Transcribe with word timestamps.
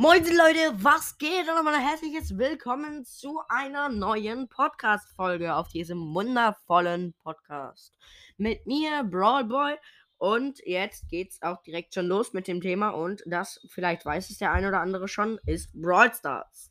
Moin 0.00 0.22
Leute, 0.22 0.76
was 0.80 1.18
geht? 1.18 1.48
Und 1.48 1.56
nochmal 1.56 1.74
ein 1.74 1.84
herzliches 1.84 2.38
Willkommen 2.38 3.04
zu 3.04 3.40
einer 3.48 3.88
neuen 3.88 4.48
Podcast-Folge 4.48 5.56
auf 5.56 5.70
diesem 5.70 6.14
wundervollen 6.14 7.14
Podcast. 7.14 7.92
Mit 8.36 8.64
mir, 8.64 9.02
Brawl 9.02 9.42
Boy. 9.42 9.74
Und 10.16 10.60
jetzt 10.64 11.08
geht's 11.08 11.42
auch 11.42 11.64
direkt 11.64 11.94
schon 11.94 12.06
los 12.06 12.32
mit 12.32 12.46
dem 12.46 12.60
Thema. 12.60 12.90
Und 12.90 13.24
das, 13.26 13.60
vielleicht 13.70 14.04
weiß 14.04 14.30
es 14.30 14.38
der 14.38 14.52
eine 14.52 14.68
oder 14.68 14.82
andere 14.82 15.08
schon, 15.08 15.40
ist 15.46 15.72
Brawl 15.72 16.14
Stars. 16.14 16.70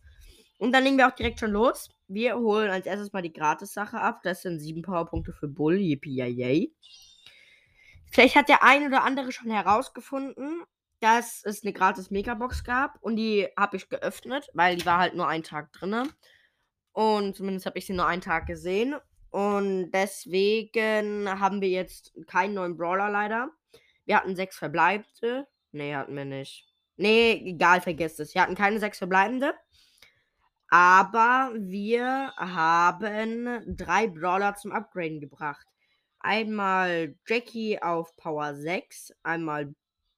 Und 0.58 0.72
dann 0.72 0.86
legen 0.86 0.98
wir 0.98 1.10
auch 1.10 1.16
direkt 1.16 1.42
schon 1.42 1.52
los. 1.52 1.90
Wir 2.08 2.38
holen 2.38 2.70
als 2.70 2.86
erstes 2.86 3.12
mal 3.12 3.22
die 3.22 3.34
Gratis-Sache 3.34 4.00
ab. 4.00 4.22
Das 4.24 4.42
sind 4.42 4.62
sieben 4.62 4.84
Powerpunkte 4.84 5.34
für 5.34 5.50
Bull. 5.50 5.76
Yippie, 5.76 6.16
yay. 6.16 6.74
Vielleicht 8.10 8.38
hat 8.38 8.48
der 8.48 8.64
eine 8.64 8.86
oder 8.86 9.04
andere 9.04 9.34
schon 9.34 9.52
herausgefunden, 9.52 10.64
dass 11.00 11.44
es 11.44 11.64
eine 11.64 11.74
gratis 11.74 12.12
Megabox 12.12 12.64
gab 12.64 12.98
und 13.02 13.16
die 13.16 13.48
habe 13.58 13.78
ich 13.78 13.90
geöffnet, 13.90 14.50
weil 14.54 14.78
die 14.78 14.86
war 14.86 15.00
halt 15.00 15.16
nur 15.16 15.28
einen 15.28 15.44
Tag 15.44 15.72
drin. 15.74 16.10
Und 16.92 17.36
zumindest 17.36 17.66
habe 17.66 17.78
ich 17.78 17.86
sie 17.86 17.94
nur 17.94 18.08
einen 18.08 18.22
Tag 18.22 18.48
gesehen. 18.48 18.96
Und 19.30 19.92
deswegen 19.92 21.30
haben 21.30 21.62
wir 21.62 21.70
jetzt 21.70 22.14
keinen 22.26 22.56
neuen 22.56 22.76
Brawler 22.76 23.10
leider. 23.10 23.50
Wir 24.06 24.18
hatten 24.18 24.36
sechs 24.36 24.58
Verbleibende. 24.58 25.48
Nee, 25.72 25.94
hatten 25.94 26.16
wir 26.16 26.26
nicht. 26.26 26.74
Nee, 26.96 27.44
egal, 27.46 27.82
vergesst 27.82 28.20
es. 28.20 28.34
Wir 28.34 28.42
hatten 28.42 28.56
keine 28.56 28.80
sechs 28.80 28.98
Verbleibende. 28.98 29.54
Aber 30.70 31.52
wir 31.56 32.34
haben 32.36 33.76
drei 33.78 34.08
Brawler 34.08 34.56
zum 34.56 34.72
Upgraden 34.72 35.20
gebracht. 35.20 35.68
Einmal 36.20 37.16
Jackie 37.28 37.82
auf 37.82 38.16
Power 38.18 38.56
6, 38.56 39.14
einmal 39.24 39.74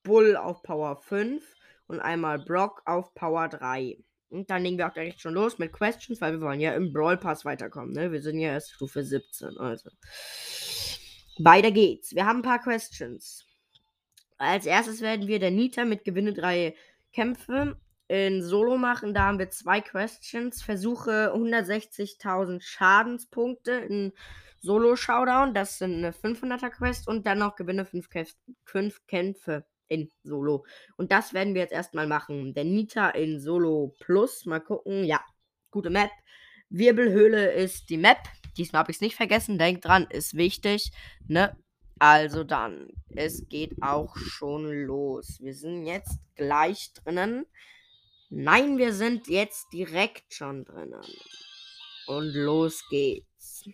Bull 0.09 0.35
auf 0.35 0.63
Power 0.63 0.97
5 0.97 1.43
und 1.85 1.99
einmal 1.99 2.39
Brock 2.39 2.81
auf 2.85 3.13
Power 3.13 3.47
3. 3.47 3.95
Und 4.29 4.49
dann 4.49 4.63
legen 4.63 4.79
wir 4.79 4.87
auch 4.87 4.93
direkt 4.93 5.21
schon 5.21 5.35
los 5.35 5.59
mit 5.59 5.71
Questions, 5.71 6.19
weil 6.19 6.33
wir 6.33 6.41
wollen 6.41 6.59
ja 6.59 6.73
im 6.73 6.91
Brawl 6.91 7.17
Pass 7.17 7.45
weiterkommen. 7.45 7.93
Ne? 7.93 8.11
Wir 8.11 8.21
sind 8.23 8.39
ja 8.39 8.49
erst 8.49 8.71
Stufe 8.73 9.03
17. 9.03 9.57
Also. 9.59 9.91
Weiter 11.37 11.69
geht's. 11.69 12.15
Wir 12.15 12.25
haben 12.25 12.39
ein 12.39 12.43
paar 12.43 12.59
Questions. 12.59 13.45
Als 14.39 14.65
erstes 14.65 15.01
werden 15.01 15.27
wir 15.27 15.37
der 15.37 15.51
Nita 15.51 15.85
mit 15.85 16.03
Gewinne 16.05 16.33
3 16.33 16.75
Kämpfe 17.13 17.77
in 18.07 18.41
Solo 18.41 18.77
machen. 18.77 19.13
Da 19.13 19.25
haben 19.25 19.37
wir 19.37 19.51
zwei 19.51 19.79
Questions. 19.79 20.63
Versuche 20.63 21.33
160.000 21.35 22.61
Schadenspunkte 22.61 23.73
in 23.73 24.13
Solo 24.59 24.95
Showdown. 24.95 25.53
Das 25.53 25.77
sind 25.77 25.93
eine 25.93 26.13
500er 26.13 26.71
Quest. 26.71 27.07
Und 27.07 27.27
dann 27.27 27.37
noch 27.37 27.55
gewinne 27.55 27.85
5 27.85 28.09
Kämpfe 29.07 29.65
in 29.89 30.09
Solo. 30.23 30.65
Und 30.95 31.11
das 31.11 31.33
werden 31.33 31.53
wir 31.53 31.61
jetzt 31.61 31.73
erstmal 31.73 32.07
machen. 32.07 32.53
Der 32.53 32.63
Nita 32.63 33.09
in 33.09 33.39
Solo 33.39 33.95
Plus. 33.99 34.45
Mal 34.45 34.61
gucken. 34.61 35.03
Ja, 35.03 35.21
gute 35.71 35.89
Map. 35.89 36.11
Wirbelhöhle 36.69 37.51
ist 37.51 37.89
die 37.89 37.97
Map. 37.97 38.19
Diesmal 38.57 38.81
habe 38.81 38.91
ich 38.91 38.97
es 38.97 39.01
nicht 39.01 39.15
vergessen. 39.15 39.57
Denkt 39.57 39.85
dran, 39.85 40.07
ist 40.09 40.35
wichtig. 40.35 40.91
Ne? 41.27 41.55
Also 41.99 42.45
dann, 42.45 42.87
es 43.09 43.49
geht 43.49 43.73
auch 43.81 44.15
schon 44.15 44.71
los. 44.85 45.39
Wir 45.41 45.53
sind 45.53 45.85
jetzt 45.85 46.17
gleich 46.35 46.93
drinnen. 46.93 47.45
Nein, 48.29 48.77
wir 48.77 48.93
sind 48.93 49.27
jetzt 49.27 49.73
direkt 49.73 50.33
schon 50.33 50.63
drinnen. 50.63 51.03
Und 52.07 52.33
los 52.33 52.87
geht's. 52.89 53.65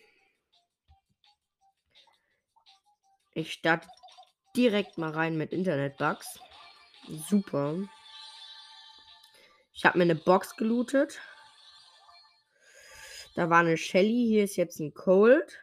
Ich 3.34 3.52
starte 3.52 3.88
direkt 4.56 4.98
mal 4.98 5.12
rein 5.12 5.38
mit 5.38 5.52
Internetbugs. 5.52 6.40
Super. 7.30 7.78
Ich 9.74 9.86
habe 9.86 9.98
mir 9.98 10.06
eine 10.06 10.16
Box 10.16 10.56
gelootet. 10.56 11.20
Da 13.36 13.50
war 13.50 13.60
eine 13.60 13.78
Shelly. 13.78 14.26
Hier 14.28 14.46
ist 14.46 14.56
jetzt 14.56 14.80
ein 14.80 14.94
Cold. 14.94 15.60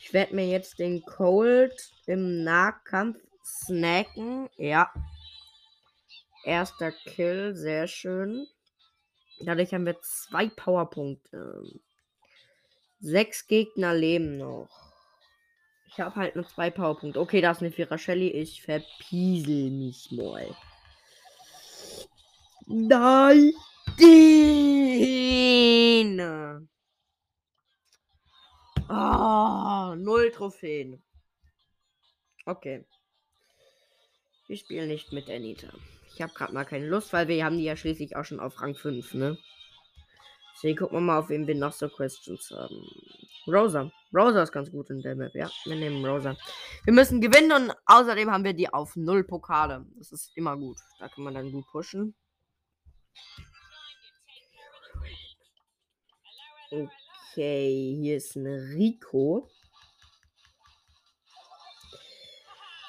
Ich 0.00 0.12
werde 0.12 0.34
mir 0.34 0.46
jetzt 0.46 0.78
den 0.78 1.02
Cold 1.04 1.90
im 2.06 2.44
Nahkampf 2.44 3.18
snacken. 3.42 4.48
Ja. 4.56 4.92
Erster 6.44 6.92
Kill. 6.92 7.56
Sehr 7.56 7.88
schön. 7.88 8.46
Dadurch 9.40 9.72
haben 9.72 9.86
wir 9.86 10.00
zwei 10.02 10.48
Powerpunkte. 10.48 11.62
Sechs 13.00 13.46
Gegner 13.46 13.94
leben 13.94 14.36
noch. 14.36 14.87
Ich 15.98 16.04
habe 16.04 16.14
halt 16.14 16.36
nur 16.36 16.46
zwei 16.46 16.70
Powerpunkte. 16.70 17.18
Okay, 17.18 17.40
da 17.40 17.50
ist 17.50 17.60
eine 17.60 17.72
Vierer 17.72 17.98
Shelly. 17.98 18.28
Ich 18.28 18.62
verpiesel 18.62 19.68
mich 19.70 20.12
mal. 20.12 20.54
Nein! 22.68 23.52
Ah, 28.88 29.90
oh, 29.90 29.96
null 29.96 30.30
Trophäen. 30.30 31.02
Okay. 32.46 32.84
Wir 34.46 34.56
spielen 34.56 34.86
nicht 34.86 35.12
mit 35.12 35.28
Anita. 35.28 35.66
Ich 36.14 36.22
habe 36.22 36.32
gerade 36.32 36.54
mal 36.54 36.64
keine 36.64 36.86
Lust, 36.86 37.12
weil 37.12 37.26
wir 37.26 37.44
haben 37.44 37.58
die 37.58 37.64
ja 37.64 37.74
schließlich 37.74 38.14
auch 38.14 38.24
schon 38.24 38.38
auf 38.38 38.62
Rang 38.62 38.76
5, 38.76 39.14
ne? 39.14 39.36
Deswegen 40.54 40.78
gucken 40.78 40.98
wir 40.98 41.00
mal, 41.00 41.18
auf 41.18 41.28
wen 41.28 41.48
wir 41.48 41.56
noch 41.56 41.72
so 41.72 41.88
Questions 41.88 42.52
haben. 42.52 42.86
Rosa. 43.48 43.90
Rosa 44.14 44.42
ist 44.42 44.52
ganz 44.52 44.70
gut 44.70 44.90
in 44.90 45.00
der 45.00 45.16
Map, 45.16 45.34
ja. 45.34 45.50
Wir 45.64 45.76
nehmen 45.76 46.04
Rosa. 46.04 46.36
Wir 46.84 46.92
müssen 46.92 47.20
gewinnen 47.20 47.52
und 47.52 47.74
außerdem 47.86 48.30
haben 48.30 48.44
wir 48.44 48.54
die 48.54 48.72
auf 48.72 48.94
0 48.96 49.24
Pokale. 49.24 49.86
Das 49.96 50.12
ist 50.12 50.30
immer 50.36 50.56
gut. 50.56 50.78
Da 50.98 51.08
kann 51.08 51.24
man 51.24 51.34
dann 51.34 51.50
gut 51.50 51.66
pushen. 51.70 52.14
Okay, 56.70 57.96
hier 58.00 58.16
ist 58.18 58.36
ein 58.36 58.46
Rico. 58.46 59.48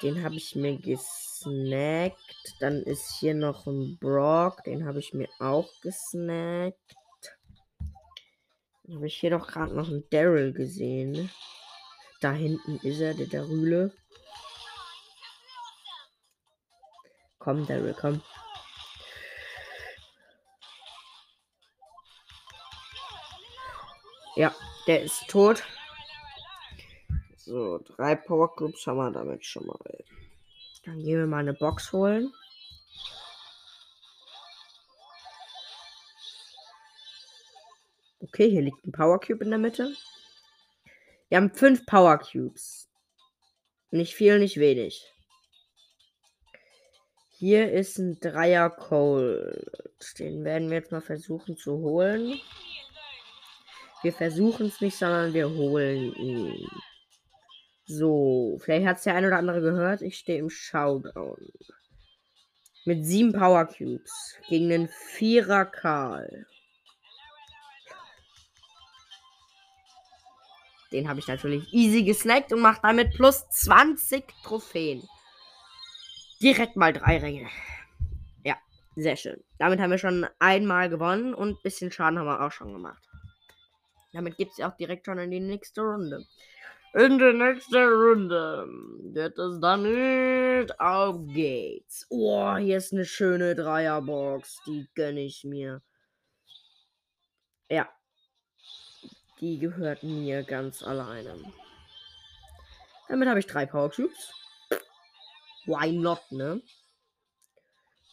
Den 0.02 0.22
habe 0.22 0.36
ich 0.36 0.54
mir 0.56 0.78
gesnackt. 0.78 2.54
Dann 2.60 2.82
ist 2.82 3.16
hier 3.18 3.34
noch 3.34 3.66
ein 3.66 3.98
Brock. 3.98 4.64
Den 4.64 4.86
habe 4.86 4.98
ich 4.98 5.12
mir 5.12 5.28
auch 5.38 5.68
gesnackt. 5.82 6.94
Habe 8.92 9.06
ich 9.06 9.16
hier 9.16 9.30
doch 9.30 9.46
gerade 9.46 9.74
noch 9.74 9.88
einen 9.88 10.08
Daryl 10.10 10.52
gesehen. 10.52 11.30
Da 12.20 12.32
hinten 12.32 12.76
ist 12.78 13.00
er, 13.00 13.14
der 13.14 13.28
Darüle. 13.28 13.92
Komm, 17.38 17.66
Daryl, 17.66 17.94
komm. 17.98 18.20
Ja, 24.36 24.54
der 24.86 25.02
ist 25.02 25.28
tot. 25.28 25.62
So, 27.36 27.78
drei 27.78 28.16
Power 28.16 28.54
Groups 28.56 28.86
haben 28.86 28.98
wir 28.98 29.10
damit 29.10 29.44
schon 29.44 29.66
mal. 29.66 29.78
Dann 30.84 31.02
gehen 31.02 31.18
wir 31.18 31.26
mal 31.26 31.38
eine 31.38 31.54
Box 31.54 31.92
holen. 31.92 32.32
Okay, 38.22 38.50
hier 38.50 38.60
liegt 38.60 38.86
ein 38.86 38.92
Power 38.92 39.18
Cube 39.18 39.42
in 39.44 39.50
der 39.50 39.58
Mitte. 39.58 39.94
Wir 41.30 41.38
haben 41.38 41.54
fünf 41.54 41.86
Power 41.86 42.18
Cubes. 42.18 42.90
Nicht 43.90 44.14
viel, 44.14 44.38
nicht 44.38 44.58
wenig. 44.58 45.10
Hier 47.30 47.72
ist 47.72 47.98
ein 47.98 48.20
Dreier 48.20 48.68
Cold. 48.68 49.64
Den 50.18 50.44
werden 50.44 50.68
wir 50.68 50.76
jetzt 50.76 50.92
mal 50.92 51.00
versuchen 51.00 51.56
zu 51.56 51.78
holen. 51.78 52.38
Wir 54.02 54.12
versuchen 54.12 54.66
es 54.66 54.82
nicht, 54.82 54.98
sondern 54.98 55.32
wir 55.32 55.48
holen 55.48 56.14
ihn. 56.14 56.68
So, 57.86 58.58
vielleicht 58.60 58.86
hat 58.86 58.98
es 58.98 59.04
der 59.04 59.14
ein 59.14 59.24
oder 59.24 59.38
andere 59.38 59.62
gehört. 59.62 60.02
Ich 60.02 60.18
stehe 60.18 60.40
im 60.40 60.50
Showdown. 60.50 61.38
Mit 62.84 63.06
sieben 63.06 63.32
Power 63.32 63.64
Cubes. 63.64 64.36
Gegen 64.48 64.68
den 64.68 64.88
Vierer 64.88 65.64
Karl. 65.64 66.46
Den 70.92 71.08
habe 71.08 71.20
ich 71.20 71.28
natürlich 71.28 71.72
easy 71.72 72.02
gesnackt 72.02 72.52
und 72.52 72.60
mache 72.60 72.80
damit 72.82 73.14
plus 73.14 73.48
20 73.48 74.24
Trophäen. 74.42 75.02
Direkt 76.42 76.76
mal 76.76 76.92
drei 76.92 77.18
Ränge. 77.18 77.48
Ja, 78.44 78.56
sehr 78.96 79.16
schön. 79.16 79.42
Damit 79.58 79.78
haben 79.78 79.90
wir 79.90 79.98
schon 79.98 80.26
einmal 80.38 80.88
gewonnen 80.88 81.34
und 81.34 81.50
ein 81.50 81.62
bisschen 81.62 81.92
Schaden 81.92 82.18
haben 82.18 82.26
wir 82.26 82.40
auch 82.40 82.52
schon 82.52 82.72
gemacht. 82.72 83.02
Damit 84.12 84.36
geht 84.36 84.50
es 84.50 84.60
auch 84.60 84.76
direkt 84.76 85.06
schon 85.06 85.18
in 85.18 85.30
die 85.30 85.40
nächste 85.40 85.82
Runde. 85.82 86.24
In 86.92 87.18
der 87.18 87.32
nächsten 87.32 87.76
Runde 87.76 88.66
wird 89.12 89.38
es 89.38 89.60
dann 89.60 89.82
nicht. 89.84 90.80
Auf 90.80 91.18
geht's. 91.28 92.04
Oh, 92.10 92.56
hier 92.56 92.78
ist 92.78 92.92
eine 92.92 93.04
schöne 93.04 93.54
Dreierbox. 93.54 94.64
Die 94.66 94.88
gönne 94.96 95.20
ich 95.20 95.44
mir. 95.44 95.82
Ja, 97.68 97.88
die 99.40 99.58
gehört 99.58 100.02
mir 100.02 100.42
ganz 100.42 100.82
alleine. 100.82 101.36
Damit 103.08 103.28
habe 103.28 103.40
ich 103.40 103.46
drei 103.46 103.66
Power 103.66 103.90
Cubes. 103.90 104.32
Why 105.66 105.92
not, 105.92 106.20
ne? 106.30 106.62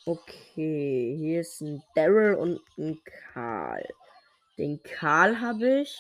Okay, 0.05 1.15
hier 1.17 1.41
ist 1.41 1.61
ein 1.61 1.83
Daryl 1.93 2.35
und 2.35 2.61
ein 2.77 3.01
Karl. 3.33 3.85
Den 4.57 4.81
Karl 4.81 5.41
habe 5.41 5.81
ich. 5.81 5.99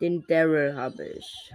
Den 0.00 0.26
Daryl 0.26 0.74
habe 0.74 1.06
ich. 1.06 1.54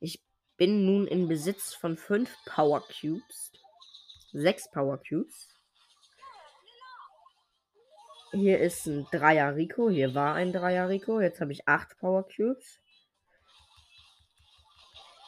Ich 0.00 0.20
bin 0.56 0.84
nun 0.84 1.06
in 1.06 1.28
Besitz 1.28 1.74
von 1.74 1.96
fünf 1.96 2.36
Power 2.44 2.82
Cubes. 3.00 3.52
Sechs 4.32 4.70
Power 4.70 4.98
Cubes. 4.98 5.49
Hier 8.32 8.60
ist 8.60 8.86
ein 8.86 9.06
Dreier 9.10 9.56
Rico. 9.56 9.90
Hier 9.90 10.14
war 10.14 10.34
ein 10.34 10.52
Dreier 10.52 10.88
Rico. 10.88 11.20
Jetzt 11.20 11.40
habe 11.40 11.52
ich 11.52 11.66
acht 11.66 11.98
Power 11.98 12.28
Cubes. 12.28 12.78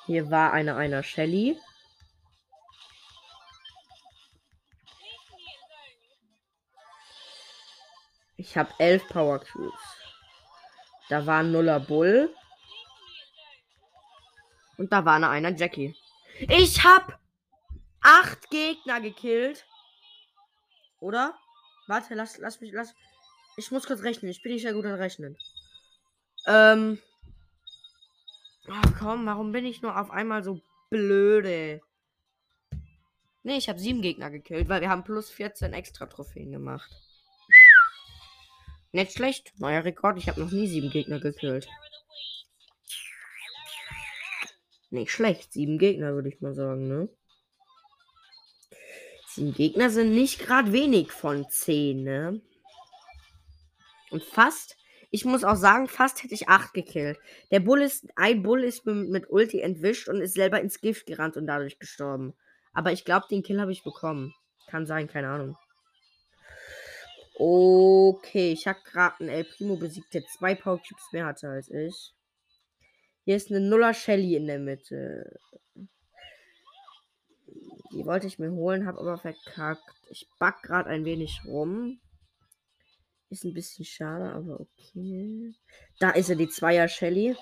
Hier 0.07 0.31
war 0.31 0.53
eine 0.53 0.77
einer 0.77 1.03
Shelly. 1.03 1.59
Ich 8.37 8.57
habe 8.57 8.73
elf 8.79 9.07
Power 9.09 9.41
Cubes. 9.41 9.81
Da 11.09 11.27
war 11.27 11.41
ein 11.41 11.51
Nuller 11.51 11.81
Bull. 11.81 12.33
Und 14.77 14.93
da 14.93 15.05
war 15.05 15.15
eine 15.15 15.29
einer 15.29 15.57
Jackie. 15.57 15.97
Ich 16.39 16.85
habe 16.85 17.19
acht 18.01 18.49
Gegner 18.51 19.01
gekillt. 19.01 19.67
Oder? 21.01 21.37
Warte, 21.87 22.14
lass, 22.14 22.38
lass 22.38 22.61
mich, 22.61 22.73
lass. 22.73 22.94
Ich 23.56 23.70
muss 23.70 23.87
kurz 23.87 24.02
rechnen. 24.02 24.31
Ich 24.31 24.43
bin 24.43 24.52
nicht 24.52 24.62
sehr 24.62 24.73
gut 24.73 24.87
an 24.87 24.94
Rechnen. 24.94 25.37
Ähm. 26.46 26.99
Ach 28.69 28.93
komm, 28.99 29.26
warum 29.26 29.52
bin 29.52 29.67
ich 29.67 29.82
nur 29.82 29.99
auf 29.99 30.11
einmal 30.11 30.44
so 30.44 30.61
blöde? 30.88 31.81
Ne, 33.43 33.56
ich 33.56 33.69
habe 33.69 33.81
sieben 33.81 34.02
Gegner 34.02 34.31
gekillt, 34.31 34.69
weil 34.69 34.81
wir 34.81 34.88
haben 34.88 35.02
plus 35.02 35.29
14 35.31 35.73
extra 35.73 36.06
Trophäen 36.06 36.52
gemacht. 36.52 36.90
Nicht 38.93 39.12
schlecht. 39.12 39.52
Neuer 39.58 39.84
Rekord. 39.84 40.19
Ich 40.19 40.29
habe 40.29 40.40
noch 40.40 40.52
nie 40.52 40.69
sieben 40.69 40.90
Gegner 40.90 41.19
gekillt. 41.19 41.67
Nicht 44.90 45.11
schlecht. 45.11 45.52
Sieben 45.52 45.79
Gegner, 45.79 46.14
würde 46.14 46.29
ich 46.29 46.40
mal 46.40 46.55
sagen, 46.55 46.87
ne? 46.87 47.08
Sieben 49.34 49.55
Gegner 49.55 49.88
sind 49.88 50.14
nicht 50.14 50.40
gerade 50.40 50.73
wenig 50.73 51.11
von 51.11 51.49
zehn, 51.49 52.02
ne? 52.02 52.43
Und 54.11 54.23
fast, 54.23 54.76
ich 55.11 55.25
muss 55.25 55.43
auch 55.43 55.56
sagen, 55.56 55.88
fast 55.88 56.23
hätte 56.23 56.34
ich 56.34 56.49
acht 56.49 56.75
gekillt. 56.75 57.19
Der 57.50 57.61
Bull 57.61 57.81
ist, 57.81 58.06
ein 58.17 58.43
Bull 58.43 58.62
ist 58.62 58.84
mit 58.84 59.31
Ulti 59.31 59.61
entwischt 59.61 60.08
und 60.08 60.20
ist 60.20 60.34
selber 60.34 60.61
ins 60.61 60.82
Gift 60.82 61.06
gerannt 61.06 61.38
und 61.38 61.46
dadurch 61.46 61.79
gestorben. 61.79 62.34
Aber 62.75 62.93
ich 62.93 63.06
glaube, 63.06 63.26
den 63.31 63.43
Kill 63.43 63.58
habe 63.58 63.73
ich 63.73 63.84
bekommen. 63.84 64.34
Kann 64.67 64.84
sein, 64.84 65.08
keine 65.08 65.29
Ahnung. 65.29 65.56
Okay, 67.34 68.52
ich 68.52 68.67
habe 68.67 68.81
gerade 68.84 69.20
einen 69.20 69.29
El 69.31 69.44
Primo 69.44 69.76
besiegt, 69.76 70.12
der 70.12 70.25
zwei 70.26 70.55
Power 70.55 70.76
Cubes 70.76 71.08
mehr 71.12 71.25
hatte 71.25 71.49
als 71.49 71.70
ich. 71.70 72.12
Hier 73.25 73.37
ist 73.37 73.50
eine 73.50 73.61
Nuller 73.61 73.94
Shelly 73.94 74.37
in 74.37 74.46
der 74.46 74.58
Mitte. 74.58 75.38
Die 77.93 78.07
wollte 78.07 78.27
ich 78.27 78.39
mir 78.39 78.51
holen, 78.51 78.87
habe 78.87 79.01
aber 79.01 79.19
verkackt. 79.19 79.83
Ich 80.09 80.29
back 80.39 80.63
gerade 80.63 80.89
ein 80.89 81.05
wenig 81.05 81.43
rum. 81.47 82.01
Ist 83.29 83.45
ein 83.45 83.55
bisschen 83.55 83.85
schade, 83.85 84.33
aber 84.33 84.61
okay. 84.61 85.55
Da 85.99 86.11
ist 86.11 86.29
er, 86.29 86.37
die 86.37 86.49
Zweier 86.49 86.89
Shelly. 86.89 87.37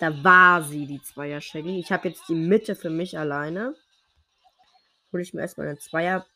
Da 0.00 0.22
war 0.22 0.62
sie, 0.62 0.86
die 0.86 1.02
Zweier 1.02 1.40
Shelly. 1.40 1.80
Ich 1.80 1.90
habe 1.90 2.08
jetzt 2.08 2.28
die 2.28 2.34
Mitte 2.34 2.76
für 2.76 2.90
mich 2.90 3.18
alleine. 3.18 3.74
Hole 5.12 5.22
ich 5.22 5.34
mir 5.34 5.40
erstmal 5.40 5.68
eine 5.68 5.78
Zweier. 5.78 6.26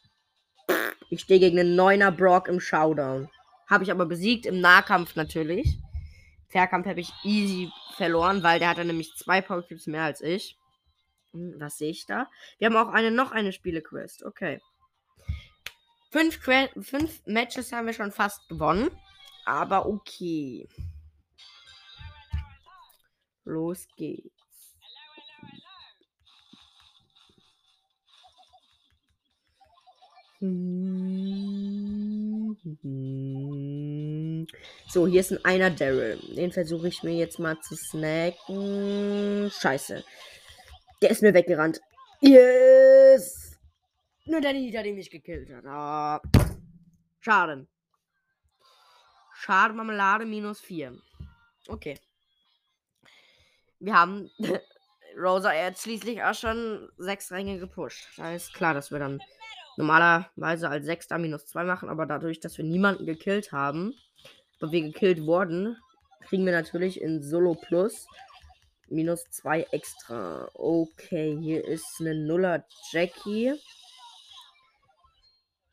Ich 1.10 1.20
stehe 1.20 1.40
gegen 1.40 1.58
einen 1.58 1.76
Neuner 1.76 2.10
Brock 2.10 2.48
im 2.48 2.58
Showdown. 2.58 3.28
Habe 3.68 3.84
ich 3.84 3.90
aber 3.90 4.06
besiegt 4.06 4.46
im 4.46 4.60
Nahkampf 4.60 5.14
natürlich. 5.14 5.78
Fairkampf 6.48 6.86
habe 6.86 7.00
ich 7.00 7.12
easy 7.24 7.70
verloren, 7.96 8.42
weil 8.42 8.58
der 8.58 8.68
hatte 8.68 8.84
nämlich 8.84 9.14
zwei 9.16 9.40
Power 9.40 9.62
Cubes 9.62 9.86
mehr 9.86 10.02
als 10.02 10.20
ich. 10.20 10.58
Hm, 11.32 11.54
was 11.58 11.78
sehe 11.78 11.90
ich 11.90 12.06
da? 12.06 12.30
Wir 12.58 12.66
haben 12.66 12.76
auch 12.76 12.92
eine 12.92 13.10
noch 13.10 13.32
eine 13.32 13.52
Spielequest. 13.52 14.24
Okay. 14.24 14.60
Fünf, 16.10 16.38
fünf 16.80 17.22
Matches 17.26 17.72
haben 17.72 17.86
wir 17.86 17.94
schon 17.94 18.12
fast 18.12 18.48
gewonnen. 18.48 18.90
Aber 19.44 19.86
okay. 19.86 20.68
Los 23.44 23.88
geht's. 23.96 24.30
So, 34.88 35.06
hier 35.06 35.20
ist 35.20 35.30
ein 35.32 35.44
einer 35.44 35.70
Daryl. 35.70 36.18
Den 36.34 36.50
versuche 36.50 36.88
ich 36.88 37.04
mir 37.04 37.14
jetzt 37.14 37.38
mal 37.38 37.58
zu 37.60 37.76
snacken. 37.76 39.50
Scheiße. 39.50 40.04
Der 41.02 41.10
ist 41.10 41.20
mir 41.20 41.34
weggerannt. 41.34 41.80
Yes! 42.20 43.58
Nur 44.24 44.40
der 44.40 44.52
Nita, 44.52 44.84
der 44.84 44.94
mich 44.94 45.10
gekillt 45.10 45.50
hat. 45.50 45.64
Oh. 45.66 46.40
Schaden. 47.18 47.68
Schaden 49.34 49.76
Marmelade 49.76 50.24
minus 50.24 50.60
4. 50.60 50.96
Okay. 51.66 51.98
Wir 53.80 53.94
haben 53.94 54.30
Rosa 55.20 55.52
jetzt 55.52 55.82
schließlich 55.82 56.22
auch 56.22 56.34
schon 56.34 56.88
sechs 56.98 57.32
Ränge 57.32 57.58
gepusht. 57.58 58.06
Da 58.16 58.32
ist 58.32 58.54
klar, 58.54 58.72
dass 58.72 58.92
wir 58.92 59.00
dann 59.00 59.20
normalerweise 59.76 60.68
als 60.68 60.86
Sechster 60.86 61.18
minus 61.18 61.46
2 61.46 61.64
machen, 61.64 61.88
aber 61.88 62.06
dadurch, 62.06 62.38
dass 62.38 62.56
wir 62.58 62.64
niemanden 62.64 63.06
gekillt 63.06 63.50
haben, 63.50 63.92
aber 64.60 64.70
wir 64.70 64.82
gekillt 64.82 65.26
wurden, 65.26 65.76
kriegen 66.28 66.46
wir 66.46 66.52
natürlich 66.52 67.00
in 67.00 67.24
Solo 67.24 67.56
Plus 67.56 68.06
minus 68.92 69.24
2 69.30 69.66
extra. 69.72 70.48
Okay, 70.54 71.36
hier 71.40 71.64
ist 71.64 71.96
eine 72.00 72.14
Nuller 72.14 72.64
Jackie. 72.90 73.54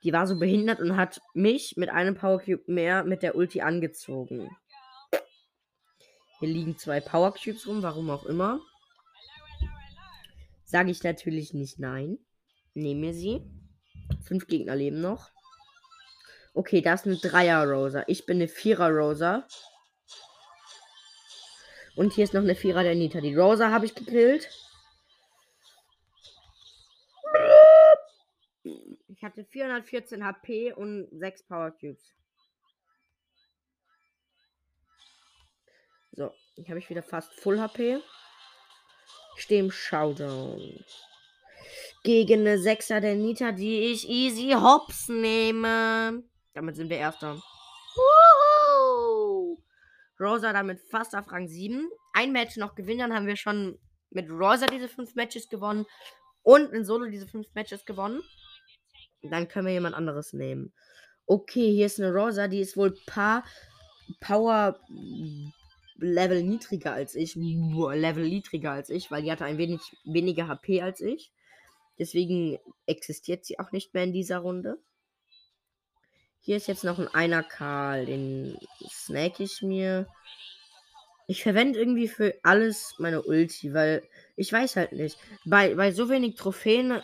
Die 0.04 0.14
war 0.14 0.26
so 0.28 0.40
behindert 0.40 0.80
und 0.80 0.96
hat 0.96 1.22
mich 1.34 1.76
mit 1.76 1.90
einem 1.90 2.16
Power 2.16 2.40
Cube 2.40 2.64
mehr 2.68 3.04
mit 3.04 3.22
der 3.22 3.36
Ulti 3.36 3.62
angezogen. 3.62 4.50
Hier 6.40 6.50
liegen 6.50 6.78
zwei 6.78 7.02
Power 7.02 7.34
Cubes 7.34 7.68
rum, 7.68 7.84
warum 7.84 8.10
auch 8.10 8.26
immer. 8.26 8.62
Sage 10.64 10.92
ich 10.92 11.04
natürlich 11.04 11.54
nicht 11.54 11.80
nein. 11.80 12.18
Nehme 12.74 13.08
mir 13.08 13.14
sie. 13.14 13.42
Fünf 14.24 14.48
Gegner 14.48 14.76
leben 14.76 15.02
noch. 15.02 15.30
Okay, 16.54 16.82
da 16.82 16.94
ist 16.94 17.06
eine 17.06 17.18
Dreier-Rosa. 17.18 18.04
Ich 18.08 18.26
bin 18.26 18.38
eine 18.38 18.48
Vierer-Rosa. 18.48 19.46
Und 22.00 22.14
hier 22.14 22.24
ist 22.24 22.34
noch 22.34 22.44
eine 22.44 22.56
Vierer 22.56 22.84
der 22.84 22.96
Nita. 22.96 23.20
Die 23.20 23.36
Rosa 23.36 23.72
habe 23.72 23.86
ich 23.86 23.94
gekillt. 23.94 24.50
Ich 29.10 29.22
hatte 29.22 29.44
414 29.44 30.26
HP 30.26 30.72
und 30.72 31.10
6 31.12 31.44
Power 31.44 31.72
Cubes. 31.72 32.14
So, 36.14 36.32
ich 36.56 36.70
habe 36.70 36.80
ich 36.80 36.90
wieder 36.90 37.04
fast 37.04 37.34
Full 37.42 37.60
HP. 37.60 38.00
Ich 39.36 39.44
stehe 39.44 39.60
im 39.60 39.70
Showdown. 39.70 40.86
Gegen 42.06 42.48
eine 42.48 42.60
Sechser 42.60 43.02
der 43.02 43.16
Nita, 43.16 43.52
die 43.52 43.92
ich 43.92 44.08
easy 44.08 44.52
hops 44.52 45.10
nehme. 45.10 46.24
Damit 46.54 46.78
sind 46.78 46.90
wir 46.90 46.98
Erster. 46.98 47.42
Rosa 50.20 50.54
damit 50.54 50.80
fast 50.90 51.16
auf 51.16 51.32
Rang 51.32 51.48
7. 51.48 51.90
Ein 52.14 52.32
Match 52.32 52.58
noch 52.58 52.76
gewinnen, 52.76 53.00
dann 53.00 53.14
haben 53.14 53.28
wir 53.28 53.36
schon 53.36 53.80
mit 54.10 54.30
Rosa 54.30 54.66
diese 54.66 54.88
fünf 54.88 55.16
Matches 55.16 55.50
gewonnen 55.50 55.86
und 56.44 56.72
in 56.74 56.86
Solo 56.86 57.06
diese 57.08 57.28
fünf 57.28 57.48
Matches 57.54 57.86
gewonnen. 57.86 58.22
Dann 59.22 59.48
können 59.48 59.68
wir 59.68 59.74
jemand 59.74 59.96
anderes 59.96 60.34
nehmen. 60.34 60.74
Okay, 61.26 61.72
hier 61.72 61.86
ist 61.86 62.00
eine 62.00 62.14
Rosa, 62.14 62.48
die 62.48 62.60
ist 62.60 62.76
wohl 62.78 62.98
paar 63.06 63.44
Power 64.20 64.80
Level 65.98 66.44
niedriger 66.44 66.94
als 66.94 67.16
ich. 67.16 67.36
Level 67.36 68.28
niedriger 68.28 68.72
als 68.72 68.90
ich, 68.90 69.12
weil 69.12 69.24
die 69.24 69.32
hatte 69.32 69.46
ein 69.46 69.58
wenig 69.58 69.82
weniger 70.06 70.48
HP 70.48 70.82
als 70.82 71.02
ich. 71.02 71.32
Deswegen 72.00 72.58
existiert 72.86 73.46
sie 73.46 73.60
auch 73.60 73.72
nicht 73.72 73.94
mehr 73.94 74.06
in 74.06 74.14
dieser 74.14 74.40
Runde. 74.40 74.82
Hier 76.42 76.58
ist 76.58 76.68
jetzt 76.68 76.84
noch 76.84 77.00
ein 77.00 77.08
einer 77.08 77.44
Karl. 77.44 78.06
Den 78.06 78.58
snack 78.88 79.40
ich 79.40 79.62
mir. 79.62 80.08
Ich 81.28 81.44
verwende 81.44 81.78
irgendwie 81.78 82.08
für 82.08 82.34
alles 82.44 82.96
meine 82.98 83.22
Ulti, 83.22 83.74
weil 83.74 84.04
ich 84.36 84.52
weiß 84.52 84.78
halt 84.78 84.94
nicht. 84.94 85.20
Bei, 85.46 85.76
bei 85.76 85.92
so 85.92 86.10
wenig 86.10 86.36
Trophäen. 86.36 87.02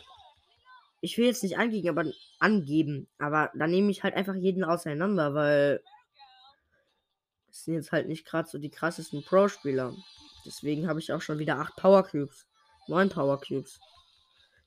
Ich 1.02 1.18
will 1.18 1.26
jetzt 1.26 1.44
nicht 1.44 1.58
angeben, 1.58 1.90
aber 1.90 2.12
angeben. 2.40 3.08
Aber 3.20 3.52
dann 3.54 3.70
nehme 3.70 3.92
ich 3.92 4.04
halt 4.04 4.16
einfach 4.16 4.36
jeden 4.36 4.64
auseinander, 4.64 5.34
weil. 5.34 5.82
Das 7.48 7.66
sind 7.66 7.76
jetzt 7.76 7.92
halt 7.92 8.08
nicht 8.08 8.26
gerade 8.26 8.50
so 8.50 8.58
die 8.58 8.70
krassesten 8.70 9.24
Pro-Spieler. 9.24 9.94
Deswegen 10.46 10.88
habe 10.88 11.00
ich 11.00 11.14
auch 11.14 11.22
schon 11.22 11.40
wieder 11.40 11.60
8 11.60 11.76
Power 11.76 12.04
Cubes. 12.04 12.48
Neun 12.88 13.10
Power 13.10 13.40
Cubes. 13.40 13.80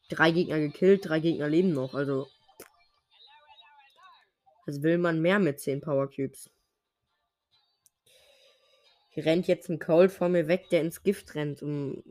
Drei 0.09 0.31
Gegner 0.31 0.59
gekillt, 0.59 1.09
drei 1.09 1.21
Gegner 1.21 1.49
leben 1.49 1.73
noch. 1.73 1.95
Also. 1.95 2.29
Was 4.69 4.83
will 4.83 4.99
man 4.99 5.23
mehr 5.23 5.39
mit 5.39 5.59
zehn 5.61 5.81
Power 5.81 6.11
Cubes? 6.11 6.51
Hier 9.09 9.25
rennt 9.25 9.49
jetzt 9.49 9.71
ein 9.71 9.79
Cold 9.79 10.13
vor 10.13 10.29
mir 10.29 10.47
weg, 10.47 10.69
der 10.69 10.83
ins 10.83 11.03
Gift 11.03 11.35
rennt, 11.35 11.63
um 11.63 12.05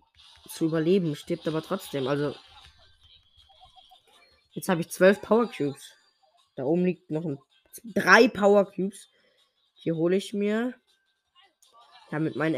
zu 0.49 0.65
überleben, 0.65 1.15
stirbt 1.15 1.47
aber 1.47 1.61
trotzdem. 1.61 2.07
Also. 2.07 2.33
Jetzt 4.53 4.69
habe 4.69 4.81
ich 4.81 4.89
zwölf 4.89 5.21
Power 5.21 5.51
Cubes. 5.51 5.93
Da 6.55 6.63
oben 6.63 6.83
liegt 6.83 7.11
noch 7.11 7.25
ein, 7.25 7.37
drei 7.83 8.27
Power 8.27 8.65
Cubes. 8.65 9.07
Hier 9.75 9.95
hole 9.95 10.15
ich 10.15 10.33
mir. 10.33 10.73
Ja, 12.09 12.17
mit 12.17 12.35
meinen 12.35 12.55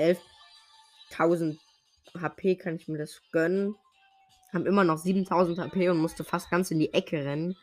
11.000 1.11 1.59
HP 2.17 2.55
kann 2.55 2.77
ich 2.77 2.87
mir 2.87 2.99
das 2.99 3.21
gönnen. 3.33 3.75
Haben 4.53 4.65
immer 4.65 4.85
noch 4.85 4.97
7000 4.97 5.59
HP 5.59 5.89
und 5.89 5.97
musste 5.97 6.23
fast 6.23 6.49
ganz 6.49 6.71
in 6.71 6.79
die 6.79 6.93
Ecke 6.93 7.25
rennen. 7.25 7.57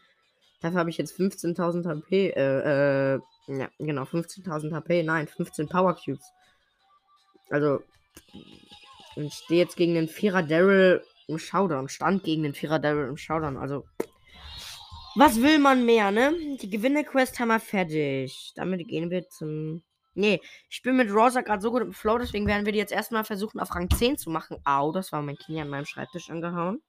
Dafür 0.61 0.81
habe 0.81 0.91
ich 0.91 0.99
jetzt 0.99 1.19
15.000 1.19 1.87
HP. 1.87 2.31
Äh, 2.31 3.15
äh, 3.15 3.21
ja, 3.49 3.69
genau, 3.79 4.03
15.000 4.03 4.75
HP. 4.75 5.03
Nein, 5.03 5.29
15 5.29 5.69
Power 5.69 5.95
Cubes. 5.95 6.25
Also, 7.51 7.81
ich 9.17 9.35
stehe 9.35 9.61
jetzt 9.61 9.77
gegen 9.77 9.95
den 9.95 10.09
Vierer 10.09 10.43
Daryl 10.43 11.03
im 11.29 11.39
Showdown. 11.39 11.89
Stand 11.89 12.25
gegen 12.25 12.43
den 12.43 12.55
Vierer 12.55 12.79
Daryl 12.79 13.09
im 13.09 13.17
Showdown. 13.17 13.57
Also, 13.57 13.85
was 15.15 15.41
will 15.41 15.59
man 15.59 15.87
mehr, 15.87 16.11
ne? 16.11 16.35
Die 16.61 16.69
Gewinne-Quest 16.69 17.39
haben 17.39 17.49
wir 17.49 17.61
fertig. 17.61 18.53
Damit 18.55 18.87
gehen 18.87 19.11
wir 19.11 19.29
zum. 19.29 19.83
Nee, 20.15 20.41
ich 20.71 20.83
bin 20.83 20.97
mit 20.97 21.11
Rosa 21.11 21.43
gerade 21.43 21.63
so 21.63 21.71
gut 21.71 21.83
im 21.83 21.93
Flow, 21.93 22.17
deswegen 22.19 22.47
werden 22.47 22.65
wir 22.65 22.73
die 22.73 22.79
jetzt 22.79 22.93
erstmal 22.93 23.25
versuchen, 23.25 23.61
auf 23.61 23.75
Rang 23.75 23.91
10 23.91 24.17
zu 24.17 24.31
machen. 24.31 24.57
Au, 24.65 24.93
das 24.93 25.13
war 25.13 25.21
mein 25.21 25.37
Knie 25.37 25.61
an 25.61 25.69
meinem 25.69 25.85
Schreibtisch 25.85 26.31
angehauen. 26.31 26.83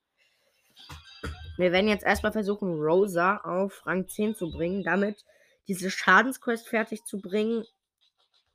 Wir 1.57 1.71
werden 1.71 1.87
jetzt 1.87 2.05
erstmal 2.05 2.31
versuchen, 2.31 2.79
Rosa 2.79 3.37
auf 3.37 3.85
Rang 3.87 4.07
10 4.07 4.35
zu 4.35 4.51
bringen, 4.51 4.83
damit 4.83 5.25
diese 5.67 5.89
Schadensquest 5.89 6.67
fertig 6.67 7.03
zu 7.03 7.19
bringen 7.19 7.65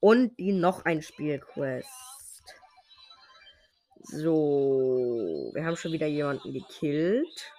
und 0.01 0.39
die 0.39 0.53
noch 0.53 0.85
ein 0.85 1.03
Spielquest. 1.03 1.89
So, 4.05 5.51
wir 5.53 5.65
haben 5.65 5.77
schon 5.77 5.93
wieder 5.93 6.07
jemanden 6.07 6.53
gekillt. 6.53 7.53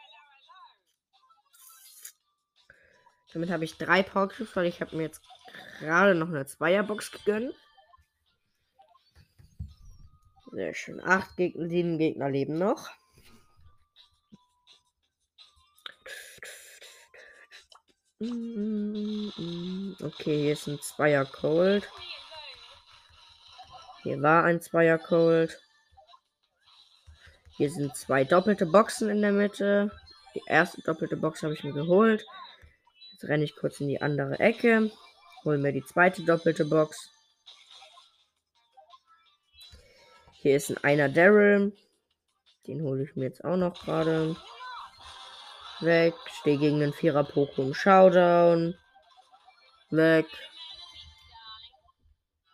Damit 3.34 3.50
habe 3.50 3.66
ich 3.66 3.78
drei 3.78 4.04
Power 4.04 4.30
Cubes, 4.30 4.56
weil 4.56 4.66
ich 4.66 4.80
habe 4.80 4.96
mir 4.96 5.04
jetzt 5.04 5.22
gerade 5.80 6.16
noch 6.16 6.28
eine 6.28 6.46
Zweierbox 6.46 7.12
gegönnt. 7.12 7.56
Sehr 10.52 10.74
schön. 10.74 11.02
Acht 11.02 11.36
Gegner, 11.36 11.68
sieben 11.68 11.98
Gegner 11.98 12.30
leben 12.30 12.58
noch. 12.58 12.92
Okay, 20.02 20.42
hier 20.44 20.54
ist 20.54 20.68
ein 20.68 20.80
Zweier 20.80 21.26
Cold. 21.26 21.90
Hier 24.04 24.22
war 24.22 24.44
ein 24.46 24.62
Zweier 24.62 24.98
Cold. 24.98 25.60
Hier 27.58 27.70
sind 27.70 27.96
zwei 27.96 28.24
doppelte 28.24 28.66
Boxen 28.66 29.10
in 29.10 29.22
der 29.22 29.32
Mitte. 29.32 29.92
Die 30.36 30.42
erste 30.48 30.82
doppelte 30.82 31.18
Box 31.18 31.44
habe 31.44 31.54
ich 31.54 31.64
mir 31.64 31.74
geholt. 31.74 32.26
Jetzt 33.12 33.26
renne 33.26 33.44
ich 33.44 33.56
kurz 33.56 33.80
in 33.80 33.90
die 33.90 34.02
andere 34.02 34.40
Ecke. 34.40 34.92
Hol 35.44 35.58
mir 35.58 35.74
die 35.74 35.84
zweite 35.84 36.24
doppelte 36.24 36.66
Box. 36.66 37.12
Hier 40.34 40.56
ist 40.56 40.72
ein 40.72 40.84
einer 40.84 41.10
Daryl. 41.10 41.74
Den 42.68 42.82
hole 42.82 43.04
ich 43.04 43.16
mir 43.16 43.26
jetzt 43.26 43.44
auch 43.44 43.58
noch 43.58 43.84
gerade. 43.84 44.36
Weg. 45.84 46.14
Stehe 46.40 46.58
gegen 46.58 46.80
den 46.80 46.94
Vierer 46.94 47.28
im 47.58 47.74
Showdown. 47.74 48.76
Weg. 49.90 50.26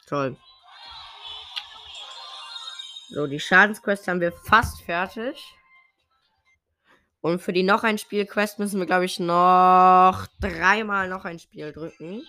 Toll. 0.08 0.36
So, 3.10 3.26
die 3.26 3.40
Schadensquest 3.40 4.08
haben 4.08 4.22
wir 4.22 4.32
fast 4.32 4.82
fertig. 4.82 5.44
Und 7.22 7.42
für 7.42 7.54
die 7.54 7.64
noch 7.64 7.84
ein 7.84 7.98
Spiel 7.98 8.26
Quest 8.26 8.60
müssen 8.60 8.80
wir, 8.80 8.86
glaube 8.86 9.06
ich, 9.06 9.20
noch 9.20 10.28
dreimal 10.40 11.10
noch 11.10 11.26
ein 11.26 11.40
Spiel 11.40 11.74
drücken. 11.74 12.24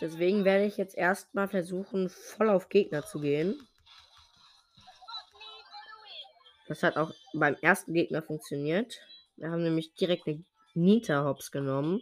Deswegen 0.00 0.44
werde 0.44 0.64
ich 0.64 0.76
jetzt 0.76 0.96
erstmal 0.96 1.48
versuchen, 1.48 2.08
voll 2.08 2.48
auf 2.48 2.68
Gegner 2.68 3.04
zu 3.04 3.20
gehen. 3.20 3.60
Das 6.70 6.84
hat 6.84 6.96
auch 6.96 7.12
beim 7.34 7.56
ersten 7.62 7.94
Gegner 7.94 8.22
funktioniert. 8.22 9.00
Wir 9.34 9.50
haben 9.50 9.64
nämlich 9.64 9.92
direkt 9.94 10.28
eine 10.28 10.44
Nita 10.74 11.24
Hops 11.24 11.50
genommen. 11.50 12.00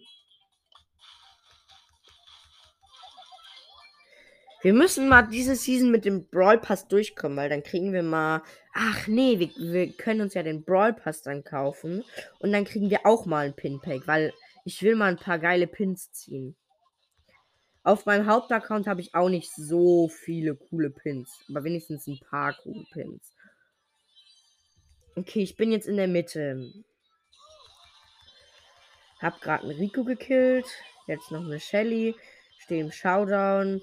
Wir 4.61 4.75
müssen 4.75 5.09
mal 5.09 5.23
diese 5.23 5.57
Season 5.57 5.91
mit 5.91 6.05
dem 6.05 6.29
Brawl 6.29 6.59
Pass 6.59 6.87
durchkommen, 6.87 7.39
weil 7.39 7.49
dann 7.49 7.63
kriegen 7.63 7.95
wir 7.95 8.03
mal. 8.03 8.43
Ach 8.75 9.07
nee, 9.07 9.39
wir, 9.39 9.49
wir 9.57 9.91
können 9.95 10.21
uns 10.21 10.35
ja 10.35 10.43
den 10.43 10.63
Brawl 10.65 10.93
Pass 10.93 11.23
dann 11.23 11.45
kaufen. 11.45 12.05
Und 12.39 12.53
dann 12.53 12.67
kriegen 12.67 12.91
wir 12.91 13.07
auch 13.07 13.25
mal 13.25 13.47
ein 13.47 13.57
Pin-Pack, 13.57 14.07
weil 14.07 14.35
ich 14.67 14.83
will 14.83 14.97
mal 14.97 15.09
ein 15.09 15.17
paar 15.17 15.39
geile 15.39 15.67
Pins 15.67 16.13
ziehen. 16.13 16.57
Auf 17.85 18.05
meinem 18.05 18.27
Hauptaccount 18.27 18.87
habe 18.87 19.01
ich 19.01 19.15
auch 19.15 19.31
nicht 19.31 19.51
so 19.51 20.09
viele 20.09 20.57
coole 20.57 20.91
Pins. 20.91 21.43
Aber 21.49 21.65
wenigstens 21.65 22.07
ein 22.07 22.21
paar 22.29 22.53
coole 22.53 22.85
Pins. 22.93 23.33
Okay, 25.19 25.43
ich 25.43 25.57
bin 25.57 25.73
jetzt 25.73 25.89
in 25.89 25.97
der 25.97 26.07
Mitte. 26.07 26.73
Hab 29.21 29.41
gerade 29.41 29.65
einen 29.65 29.77
Rico 29.77 30.05
gekillt. 30.05 30.67
Jetzt 31.09 31.33
noch 31.33 31.41
eine 31.41 31.59
Shelly. 31.59 32.15
Stehe 32.59 32.83
im 32.83 32.93
Showdown. 32.93 33.83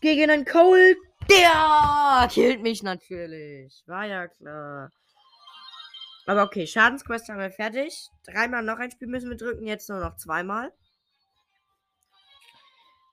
Gegen 0.00 0.30
einen 0.30 0.44
Cole. 0.44 0.94
Der 1.28 2.28
killt 2.30 2.62
mich 2.62 2.84
natürlich. 2.84 3.82
War 3.86 4.06
ja 4.06 4.28
klar. 4.28 4.92
Aber 6.26 6.44
okay, 6.44 6.68
Schadensquest 6.68 7.28
haben 7.28 7.40
wir 7.40 7.50
fertig. 7.50 8.08
Dreimal 8.24 8.62
noch 8.62 8.78
ein 8.78 8.92
Spiel 8.92 9.08
müssen 9.08 9.30
wir 9.30 9.36
drücken, 9.36 9.66
jetzt 9.66 9.88
nur 9.88 9.98
noch 9.98 10.14
zweimal. 10.16 10.72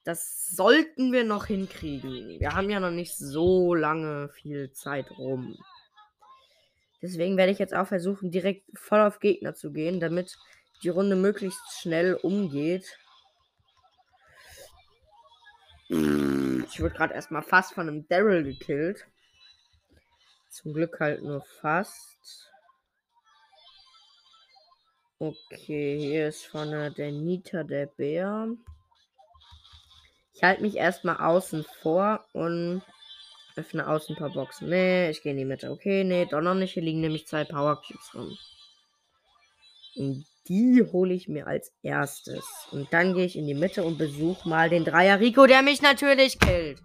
Das 0.03 0.45
sollten 0.45 1.11
wir 1.11 1.23
noch 1.23 1.47
hinkriegen. 1.47 2.39
Wir 2.39 2.53
haben 2.53 2.69
ja 2.69 2.79
noch 2.79 2.91
nicht 2.91 3.17
so 3.17 3.73
lange 3.73 4.29
viel 4.29 4.71
Zeit 4.73 5.09
rum. 5.17 5.57
Deswegen 7.05 7.37
werde 7.37 7.51
ich 7.51 7.59
jetzt 7.59 7.75
auch 7.75 7.85
versuchen, 7.85 8.31
direkt 8.31 8.63
voll 8.73 8.99
auf 8.99 9.19
Gegner 9.19 9.53
zu 9.53 9.71
gehen, 9.71 9.99
damit 9.99 10.35
die 10.81 10.89
Runde 10.89 11.15
möglichst 11.15 11.79
schnell 11.79 12.15
umgeht. 12.15 12.97
Ich 15.87 16.81
wurde 16.81 16.95
gerade 16.95 17.13
erstmal 17.13 17.43
fast 17.43 17.75
von 17.75 17.87
einem 17.87 18.07
Daryl 18.07 18.43
gekillt. 18.43 19.05
Zum 20.49 20.73
Glück 20.73 20.99
halt 20.99 21.21
nur 21.21 21.41
fast. 21.61 22.49
Okay, 25.19 25.99
hier 25.99 26.29
ist 26.29 26.47
vorne 26.47 26.91
der 26.91 27.11
Nita 27.11 27.63
der 27.63 27.85
Bär. 27.85 28.47
Ich 30.33 30.43
halte 30.43 30.63
mich 30.63 30.75
erstmal 30.75 31.17
außen 31.17 31.65
vor 31.81 32.25
und 32.33 32.81
öffne 33.55 33.87
außen 33.87 34.15
ein 34.15 34.19
paar 34.19 34.31
Boxen. 34.31 34.69
Nee, 34.69 35.09
ich 35.09 35.21
gehe 35.21 35.31
in 35.31 35.37
die 35.37 35.45
Mitte. 35.45 35.71
Okay, 35.71 36.03
nee, 36.03 36.25
doch 36.25 36.41
noch 36.41 36.55
nicht. 36.55 36.73
Hier 36.73 36.83
liegen 36.83 37.01
nämlich 37.01 37.27
zwei 37.27 37.43
Power 37.43 37.81
Cubes 37.81 38.13
rum. 38.13 38.37
Und 39.95 40.25
die 40.47 40.83
hole 40.91 41.13
ich 41.13 41.27
mir 41.27 41.47
als 41.47 41.71
erstes. 41.81 42.45
Und 42.71 42.91
dann 42.91 43.13
gehe 43.13 43.25
ich 43.25 43.37
in 43.37 43.47
die 43.47 43.53
Mitte 43.53 43.83
und 43.83 43.97
besuche 43.97 44.47
mal 44.47 44.69
den 44.69 44.83
Dreier 44.83 45.19
Rico, 45.19 45.47
der 45.47 45.61
mich 45.61 45.81
natürlich 45.81 46.39
killt. 46.39 46.81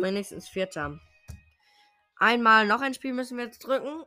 Wenigstens 0.00 0.48
Vierter. 0.48 0.98
Einmal 2.16 2.66
noch 2.66 2.80
ein 2.80 2.94
Spiel 2.94 3.12
müssen 3.12 3.36
wir 3.36 3.44
jetzt 3.44 3.60
drücken. 3.60 4.04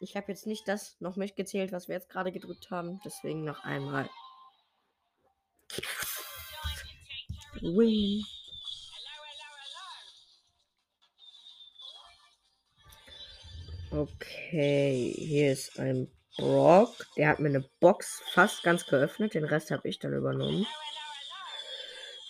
Ich 0.00 0.16
habe 0.16 0.26
jetzt 0.28 0.46
nicht 0.46 0.68
das 0.68 1.00
noch 1.00 1.16
mitgezählt, 1.16 1.72
was 1.72 1.88
wir 1.88 1.94
jetzt 1.94 2.10
gerade 2.10 2.32
gedrückt 2.32 2.70
haben. 2.70 3.00
Deswegen 3.04 3.44
noch 3.44 3.64
einmal. 3.64 4.08
Wing. 7.62 8.24
Okay, 13.90 15.14
hier 15.16 15.52
ist 15.52 15.78
ein 15.78 16.10
Brock. 16.36 17.06
Der 17.16 17.28
hat 17.28 17.38
mir 17.38 17.48
eine 17.48 17.64
Box 17.78 18.22
fast 18.32 18.64
ganz 18.64 18.84
geöffnet. 18.86 19.34
Den 19.34 19.44
Rest 19.44 19.70
habe 19.70 19.88
ich 19.88 20.00
dann 20.00 20.12
übernommen. 20.14 20.66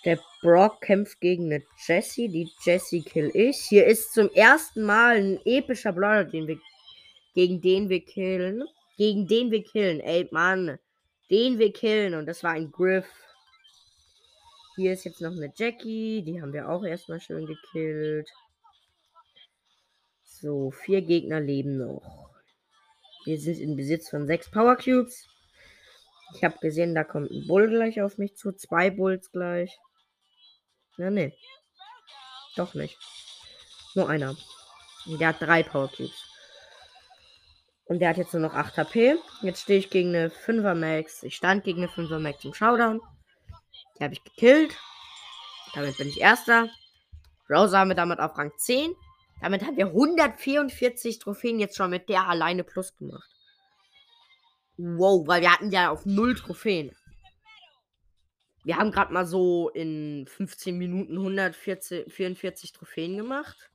Der 0.05 0.19
Brock 0.41 0.81
kämpft 0.81 1.19
gegen 1.19 1.45
eine 1.45 1.63
Jessie. 1.87 2.29
Die 2.29 2.51
Jessie 2.63 3.01
kill 3.01 3.31
ich. 3.33 3.57
Hier 3.57 3.87
ist 3.87 4.13
zum 4.13 4.29
ersten 4.29 4.83
Mal 4.83 5.17
ein 5.17 5.39
epischer 5.45 5.91
Brawler, 5.91 6.25
den 6.25 6.47
wir, 6.47 6.59
gegen 7.33 7.59
den 7.61 7.89
wir 7.89 8.05
killen. 8.05 8.63
Gegen 8.97 9.27
den 9.27 9.49
wir 9.49 9.63
killen. 9.63 9.99
Ey, 10.01 10.27
Mann. 10.31 10.77
Den 11.31 11.57
wir 11.57 11.73
killen. 11.73 12.13
Und 12.13 12.27
das 12.27 12.43
war 12.43 12.51
ein 12.51 12.71
Griff. 12.71 13.07
Hier 14.75 14.91
ist 14.91 15.05
jetzt 15.05 15.21
noch 15.21 15.31
eine 15.31 15.51
Jackie. 15.55 16.21
Die 16.23 16.41
haben 16.41 16.51
wir 16.51 16.69
auch 16.69 16.83
erstmal 16.83 17.21
schön 17.21 17.45
gekillt. 17.45 18.29
So, 20.23 20.71
vier 20.71 21.01
Gegner 21.01 21.39
leben 21.39 21.77
noch. 21.77 22.29
Wir 23.23 23.39
sind 23.39 23.57
in 23.59 23.77
Besitz 23.77 24.09
von 24.09 24.27
sechs 24.27 24.51
Power 24.51 24.75
Cubes. 24.75 25.27
Ich 26.35 26.43
habe 26.43 26.57
gesehen, 26.59 26.93
da 26.93 27.03
kommt 27.03 27.31
ein 27.31 27.47
Bull 27.47 27.69
gleich 27.69 28.01
auf 28.01 28.17
mich 28.17 28.35
zu. 28.35 28.51
Zwei 28.51 28.89
Bulls 28.89 29.31
gleich. 29.31 29.79
Na, 30.97 31.09
nee. 31.09 31.33
Doch 32.57 32.73
nicht. 32.73 32.97
Nur 33.95 34.09
einer. 34.09 34.35
Der 35.05 35.29
hat 35.29 35.41
drei 35.41 35.63
Power 35.63 35.89
Cubes. 35.89 36.25
Und 37.85 37.99
der 37.99 38.09
hat 38.09 38.17
jetzt 38.17 38.33
nur 38.33 38.41
noch 38.41 38.55
8 38.55 38.77
HP. 38.77 39.15
Jetzt 39.41 39.61
stehe 39.61 39.79
ich 39.79 39.89
gegen 39.89 40.09
eine 40.09 40.29
5er 40.29 40.73
Max. 40.73 41.23
Ich 41.23 41.35
stand 41.35 41.63
gegen 41.63 41.83
eine 41.83 41.91
5er 41.91 42.19
Max 42.19 42.43
im 42.43 42.53
Showdown. 42.53 42.99
Die 43.97 44.03
habe 44.03 44.13
ich 44.13 44.23
gekillt. 44.23 44.77
Damit 45.73 45.97
bin 45.97 46.07
ich 46.07 46.21
Erster. 46.21 46.69
Rosa 47.49 47.79
haben 47.79 47.89
wir 47.89 47.95
damit 47.95 48.19
auf 48.19 48.37
Rang 48.37 48.51
10. 48.57 48.93
Damit 49.41 49.63
haben 49.63 49.77
wir 49.77 49.87
144 49.87 51.19
Trophäen 51.19 51.59
jetzt 51.59 51.75
schon 51.75 51.89
mit 51.89 52.09
der 52.09 52.27
alleine 52.27 52.63
plus 52.63 52.95
gemacht. 52.95 53.29
Wow, 54.77 55.27
weil 55.27 55.41
wir 55.41 55.51
hatten 55.51 55.71
ja 55.71 55.89
auf 55.89 56.05
0 56.05 56.35
Trophäen. 56.35 56.95
Wir 58.63 58.77
haben 58.77 58.91
gerade 58.91 59.13
mal 59.13 59.25
so 59.27 59.69
in 59.69 60.25
15 60.27 60.77
Minuten 60.77 61.17
144 61.17 62.71
Trophäen 62.71 63.15
gemacht. 63.15 63.69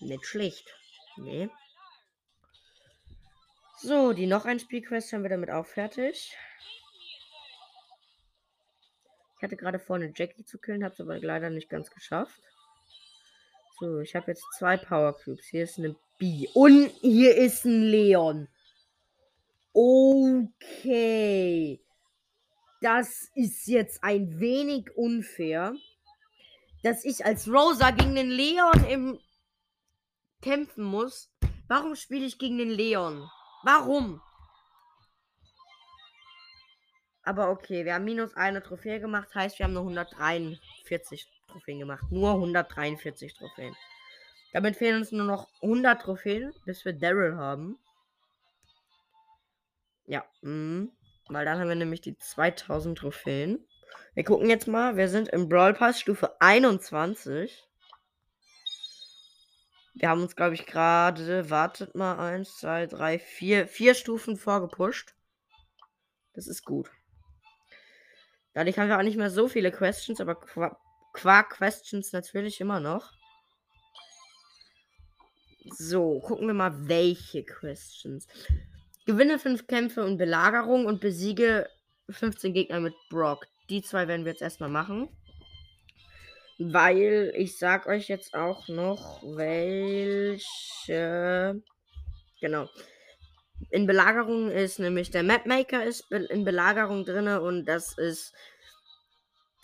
Nicht 0.00 0.26
schlecht. 0.26 0.74
Nee. 1.16 1.48
So, 3.78 4.12
die 4.12 4.26
noch 4.26 4.44
ein 4.44 4.60
Spielquest 4.60 5.12
haben 5.12 5.22
wir 5.22 5.30
damit 5.30 5.50
auch 5.50 5.64
fertig. 5.66 6.36
Hatte 9.46 9.56
gerade 9.56 9.78
vor, 9.78 9.94
eine 9.94 10.12
Jackie 10.12 10.44
zu 10.44 10.58
killen, 10.58 10.82
habe 10.82 10.94
es 10.94 11.00
aber 11.00 11.20
leider 11.20 11.50
nicht 11.50 11.68
ganz 11.68 11.88
geschafft. 11.88 12.40
So, 13.78 14.00
ich 14.00 14.16
habe 14.16 14.32
jetzt 14.32 14.44
zwei 14.58 14.76
Power 14.76 15.16
Cubes. 15.16 15.46
Hier 15.46 15.62
ist 15.62 15.78
eine 15.78 15.94
B. 16.18 16.48
Und 16.52 16.88
hier 17.00 17.36
ist 17.36 17.64
ein 17.64 17.82
Leon. 17.82 18.48
Okay. 19.72 21.80
Das 22.80 23.30
ist 23.36 23.68
jetzt 23.68 24.02
ein 24.02 24.40
wenig 24.40 24.90
unfair, 24.96 25.76
dass 26.82 27.04
ich 27.04 27.24
als 27.24 27.46
Rosa 27.46 27.92
gegen 27.92 28.16
den 28.16 28.30
Leon 28.30 28.84
im 28.90 29.20
kämpfen 30.42 30.82
muss. 30.82 31.30
Warum 31.68 31.94
spiele 31.94 32.26
ich 32.26 32.38
gegen 32.38 32.58
den 32.58 32.70
Leon? 32.70 33.30
Warum? 33.62 34.20
Aber 37.26 37.50
okay, 37.50 37.84
wir 37.84 37.94
haben 37.94 38.04
minus 38.04 38.36
eine 38.36 38.62
Trophäe 38.62 39.00
gemacht, 39.00 39.34
heißt 39.34 39.58
wir 39.58 39.64
haben 39.64 39.72
nur 39.72 39.82
143 39.82 41.26
Trophäen 41.48 41.80
gemacht. 41.80 42.04
Nur 42.10 42.34
143 42.34 43.34
Trophäen. 43.34 43.74
Damit 44.52 44.76
fehlen 44.76 44.98
uns 45.00 45.10
nur 45.10 45.26
noch 45.26 45.48
100 45.60 46.00
Trophäen, 46.00 46.54
bis 46.64 46.84
wir 46.84 46.92
Daryl 46.92 47.36
haben. 47.36 47.80
Ja, 50.06 50.24
mh. 50.42 50.86
weil 51.28 51.44
dann 51.44 51.58
haben 51.58 51.68
wir 51.68 51.74
nämlich 51.74 52.00
die 52.00 52.16
2000 52.16 52.96
Trophäen. 52.96 53.66
Wir 54.14 54.22
gucken 54.22 54.48
jetzt 54.48 54.68
mal, 54.68 54.96
wir 54.96 55.08
sind 55.08 55.28
im 55.28 55.48
Brawl 55.48 55.74
Pass 55.74 55.98
Stufe 55.98 56.40
21. 56.40 57.66
Wir 59.94 60.10
haben 60.10 60.22
uns, 60.22 60.36
glaube 60.36 60.54
ich, 60.54 60.64
gerade, 60.64 61.50
wartet 61.50 61.96
mal, 61.96 62.20
eins, 62.20 62.56
zwei, 62.58 62.86
drei, 62.86 63.18
vier, 63.18 63.66
vier 63.66 63.94
Stufen 63.94 64.36
vorgepusht. 64.36 65.16
Das 66.32 66.46
ist 66.46 66.64
gut. 66.64 66.88
Dadurch 68.56 68.78
haben 68.78 68.88
wir 68.88 68.98
auch 68.98 69.02
nicht 69.02 69.18
mehr 69.18 69.28
so 69.28 69.48
viele 69.48 69.70
Questions, 69.70 70.18
aber 70.18 70.36
qua, 71.12 71.42
Questions 71.42 72.14
natürlich 72.14 72.58
immer 72.58 72.80
noch. 72.80 73.12
So, 75.76 76.20
gucken 76.20 76.46
wir 76.46 76.54
mal, 76.54 76.88
welche 76.88 77.44
Questions. 77.44 78.26
Gewinne 79.04 79.38
fünf 79.38 79.66
Kämpfe 79.66 80.02
und 80.06 80.16
Belagerung 80.16 80.86
und 80.86 81.02
besiege 81.02 81.68
15 82.08 82.54
Gegner 82.54 82.80
mit 82.80 82.94
Brock. 83.10 83.46
Die 83.68 83.82
zwei 83.82 84.08
werden 84.08 84.24
wir 84.24 84.32
jetzt 84.32 84.40
erstmal 84.40 84.70
machen. 84.70 85.10
Weil 86.58 87.34
ich 87.36 87.58
sag 87.58 87.86
euch 87.86 88.08
jetzt 88.08 88.32
auch 88.32 88.68
noch, 88.68 89.22
welche. 89.22 90.40
Genau. 92.40 92.70
In 93.70 93.86
Belagerung 93.86 94.50
ist 94.50 94.78
nämlich 94.78 95.10
der 95.10 95.22
Mapmaker 95.22 95.84
ist 95.84 96.10
in 96.10 96.44
Belagerung 96.44 97.04
drin 97.04 97.28
und 97.28 97.64
das 97.66 97.98
ist 97.98 98.32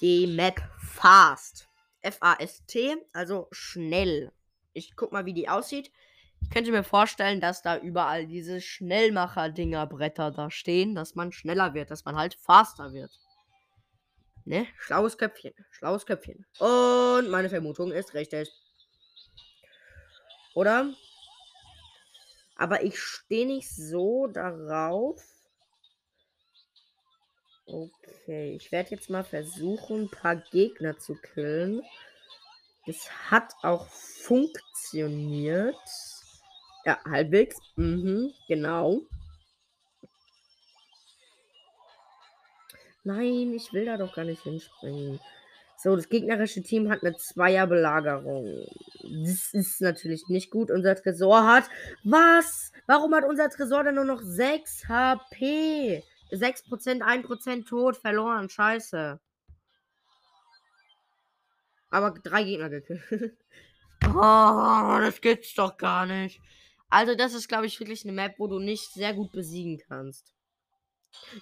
die 0.00 0.26
Map 0.26 0.60
Fast. 0.78 1.68
F-A-S-T, 2.00 2.96
also 3.12 3.46
schnell. 3.52 4.32
Ich 4.72 4.96
guck 4.96 5.12
mal, 5.12 5.24
wie 5.24 5.34
die 5.34 5.48
aussieht. 5.48 5.92
Ich 6.40 6.50
könnte 6.50 6.72
mir 6.72 6.82
vorstellen, 6.82 7.40
dass 7.40 7.62
da 7.62 7.78
überall 7.78 8.26
diese 8.26 8.60
Schnellmacher-Dinger-Bretter 8.60 10.32
da 10.32 10.50
stehen, 10.50 10.96
dass 10.96 11.14
man 11.14 11.30
schneller 11.30 11.74
wird, 11.74 11.92
dass 11.92 12.04
man 12.04 12.16
halt 12.16 12.34
faster 12.34 12.92
wird. 12.92 13.12
Ne? 14.44 14.66
Schlaues 14.78 15.16
Köpfchen. 15.16 15.54
Schlaues 15.70 16.04
Köpfchen. 16.04 16.44
Und 16.58 17.30
meine 17.30 17.48
Vermutung 17.48 17.92
ist 17.92 18.14
richtig. 18.14 18.50
Oder? 20.54 20.92
Aber 22.62 22.84
ich 22.84 22.96
stehe 22.96 23.44
nicht 23.44 23.68
so 23.74 24.28
darauf. 24.28 25.20
Okay, 27.66 28.54
ich 28.54 28.70
werde 28.70 28.90
jetzt 28.90 29.10
mal 29.10 29.24
versuchen, 29.24 30.02
ein 30.02 30.08
paar 30.08 30.36
Gegner 30.36 30.96
zu 30.96 31.16
killen. 31.16 31.82
Das 32.86 33.10
hat 33.32 33.52
auch 33.64 33.88
funktioniert. 33.88 35.74
Ja, 36.84 37.00
halbwegs. 37.04 37.56
Mhm, 37.74 38.32
genau. 38.46 39.00
Nein, 43.02 43.54
ich 43.54 43.72
will 43.72 43.86
da 43.86 43.96
doch 43.96 44.14
gar 44.14 44.24
nicht 44.24 44.44
hinspringen. 44.44 45.18
So, 45.82 45.96
das 45.96 46.08
gegnerische 46.08 46.62
Team 46.62 46.88
hat 46.88 47.02
eine 47.02 47.16
Zweierbelagerung. 47.16 48.64
Das 49.02 49.52
ist 49.52 49.80
natürlich 49.80 50.28
nicht 50.28 50.52
gut. 50.52 50.70
Unser 50.70 50.94
Tresor 50.94 51.44
hat. 51.44 51.64
Was? 52.04 52.70
Warum 52.86 53.12
hat 53.16 53.24
unser 53.24 53.50
Tresor 53.50 53.82
denn 53.82 53.96
nur 53.96 54.04
noch 54.04 54.20
6 54.22 54.88
HP? 54.88 56.04
6%, 56.30 57.02
1% 57.02 57.66
tot, 57.66 57.96
verloren. 57.96 58.48
Scheiße. 58.48 59.18
Aber 61.90 62.12
drei 62.12 62.44
Gegner 62.44 62.70
gekillt. 62.70 63.02
oh, 64.06 64.98
das 65.00 65.20
gibt's 65.20 65.52
doch 65.54 65.76
gar 65.78 66.06
nicht. 66.06 66.40
Also, 66.90 67.16
das 67.16 67.34
ist, 67.34 67.48
glaube 67.48 67.66
ich, 67.66 67.80
wirklich 67.80 68.04
eine 68.04 68.12
Map, 68.12 68.36
wo 68.38 68.46
du 68.46 68.60
nicht 68.60 68.92
sehr 68.92 69.14
gut 69.14 69.32
besiegen 69.32 69.82
kannst. 69.88 70.32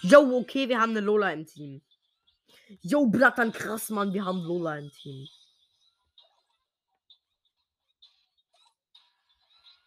Jo, 0.01 0.39
okay, 0.39 0.71
wir 0.71 0.81
haben 0.81 0.93
eine 0.93 1.01
Lola 1.01 1.31
im 1.31 1.45
Team. 1.45 1.83
Jo, 2.83 3.07
Blattern, 3.07 3.53
krass, 3.53 3.91
Mann, 3.91 4.13
wir 4.13 4.25
haben 4.25 4.43
Lola 4.43 4.79
im 4.79 4.91
Team. 4.93 5.29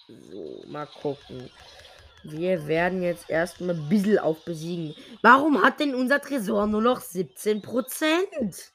So, 0.08 0.63
mal 0.67 0.86
gucken. 0.86 1.50
Wir 2.24 2.67
werden 2.67 3.02
jetzt 3.04 3.30
erstmal 3.30 3.76
ein 3.76 3.89
bisschen 3.89 4.19
auf 4.19 4.43
besiegen. 4.46 4.96
Warum 5.22 5.62
hat 5.62 5.80
denn 5.80 5.96
unser 5.96 6.22
Tresor 6.22 6.67
nur 6.67 6.82
noch 6.82 7.02
17%? 7.02 8.72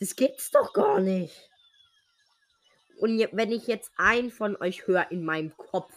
Das 0.00 0.16
gibt's 0.16 0.50
doch 0.50 0.72
gar 0.72 1.00
nicht. 1.00 1.48
Und 2.98 3.18
wenn 3.32 3.52
ich 3.52 3.66
jetzt 3.66 3.90
einen 3.96 4.30
von 4.30 4.56
euch 4.56 4.86
höre 4.86 5.10
in 5.10 5.24
meinem 5.24 5.56
Kopf, 5.56 5.92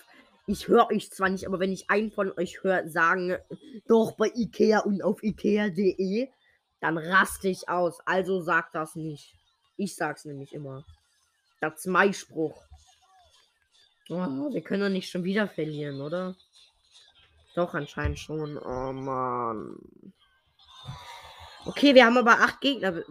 ich 0.47 0.67
höre 0.67 0.88
euch 0.91 1.12
zwar 1.12 1.29
nicht, 1.29 1.47
aber 1.47 1.60
wenn 1.60 1.71
ich 1.71 1.89
einen 1.89 2.12
von 2.12 2.31
euch 2.38 2.63
höre 2.63 2.88
sagen, 2.88 3.38
doch 3.88 4.13
bei 4.13 4.31
Ikea 4.36 4.79
und 4.79 5.01
auf 5.01 5.23
Ikea.de, 5.23 6.29
dann 6.81 6.97
raste 6.97 7.47
ich 7.47 7.67
aus. 7.67 7.99
Also 8.05 8.41
sagt 8.41 8.75
das 8.75 8.95
nicht. 8.95 9.34
Ich 9.77 9.95
sag's 9.95 10.25
nämlich 10.25 10.53
immer. 10.53 10.86
Das 11.62 11.79
ist 11.79 11.88
mein 11.88 12.13
Spruch. 12.13 12.63
Oh, 14.10 14.53
wir 14.53 14.62
können 14.62 14.84
doch 14.84 14.89
nicht 14.89 15.10
schon 15.10 15.23
wieder 15.23 15.47
verlieren, 15.47 15.99
oder? 16.01 16.36
Doch, 17.55 17.73
anscheinend 17.73 18.19
schon. 18.19 18.58
Oh 18.58 18.91
Mann. 18.91 19.77
Okay, 21.65 21.95
wir 21.95 22.05
haben 22.05 22.17
aber 22.17 22.41
acht 22.41 22.62
Gegner. 22.62 23.01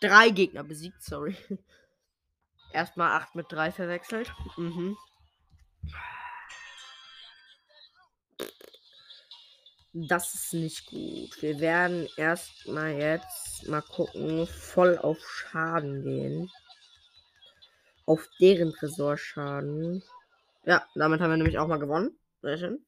Drei 0.00 0.30
Gegner 0.30 0.64
besiegt, 0.64 1.02
sorry. 1.02 1.36
Erstmal 2.72 3.12
acht 3.12 3.34
mit 3.34 3.52
drei 3.52 3.70
verwechselt. 3.70 4.32
Mhm. 4.56 4.96
Das 9.94 10.34
ist 10.34 10.54
nicht 10.54 10.86
gut. 10.86 11.42
Wir 11.42 11.60
werden 11.60 12.08
erstmal 12.16 12.94
jetzt 12.94 13.68
mal 13.68 13.82
gucken, 13.82 14.46
voll 14.46 14.96
auf 14.96 15.18
Schaden 15.20 16.02
gehen. 16.02 16.50
Auf 18.06 18.26
deren 18.40 18.72
Tresorschaden. 18.72 20.02
Ja, 20.64 20.86
damit 20.94 21.20
haben 21.20 21.30
wir 21.30 21.36
nämlich 21.36 21.58
auch 21.58 21.68
mal 21.68 21.78
gewonnen. 21.78 22.18
Sehr 22.40 22.56
schön. 22.56 22.84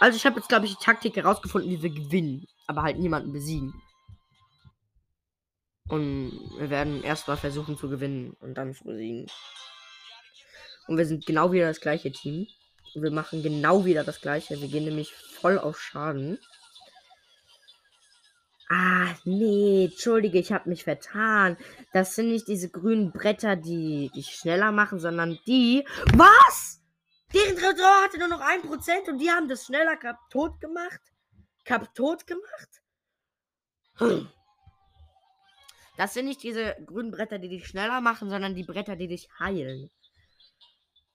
Also 0.00 0.16
ich 0.16 0.26
habe 0.26 0.36
jetzt, 0.36 0.48
glaube 0.48 0.66
ich, 0.66 0.76
die 0.76 0.84
Taktik 0.84 1.16
herausgefunden, 1.16 1.70
wie 1.70 1.82
wir 1.82 1.90
gewinnen. 1.90 2.46
aber 2.66 2.82
halt 2.82 2.98
niemanden 2.98 3.32
besiegen. 3.32 3.72
Und 5.88 6.32
wir 6.58 6.68
werden 6.68 7.04
erstmal 7.04 7.36
versuchen 7.36 7.78
zu 7.78 7.88
gewinnen 7.88 8.32
und 8.40 8.54
dann 8.54 8.74
zu 8.74 8.82
besiegen. 8.82 9.30
Und 10.88 10.98
wir 10.98 11.06
sind 11.06 11.24
genau 11.24 11.52
wieder 11.52 11.68
das 11.68 11.80
gleiche 11.80 12.10
Team. 12.10 12.48
Wir 12.94 13.10
machen 13.10 13.42
genau 13.42 13.84
wieder 13.84 14.04
das 14.04 14.20
gleiche. 14.20 14.60
Wir 14.60 14.68
gehen 14.68 14.84
nämlich 14.84 15.12
voll 15.12 15.58
auf 15.58 15.80
Schaden. 15.80 16.38
Ah, 18.68 19.14
nee, 19.24 19.84
entschuldige, 19.84 20.38
ich 20.38 20.50
habe 20.50 20.68
mich 20.68 20.84
vertan. 20.84 21.56
Das 21.92 22.16
sind 22.16 22.30
nicht 22.30 22.48
diese 22.48 22.68
grünen 22.68 23.12
Bretter, 23.12 23.54
die 23.54 24.10
dich 24.14 24.34
schneller 24.34 24.72
machen, 24.72 24.98
sondern 24.98 25.38
die. 25.46 25.86
Was? 26.14 26.80
Deren 27.32 27.56
Tresor 27.56 28.02
hatte 28.02 28.18
nur 28.18 28.28
noch 28.28 28.40
1% 28.40 29.08
und 29.08 29.18
die 29.18 29.30
haben 29.30 29.48
das 29.48 29.66
schneller 29.66 29.96
kaputt 29.96 30.60
gemacht? 30.60 31.00
Kaputt 31.64 32.26
gemacht? 32.26 32.82
Hm. 33.98 34.28
Das 35.96 36.14
sind 36.14 36.26
nicht 36.26 36.42
diese 36.42 36.76
grünen 36.84 37.10
Bretter, 37.10 37.38
die 37.38 37.48
dich 37.48 37.66
schneller 37.66 38.00
machen, 38.00 38.30
sondern 38.30 38.54
die 38.54 38.64
Bretter, 38.64 38.96
die 38.96 39.08
dich 39.08 39.28
heilen. 39.38 39.90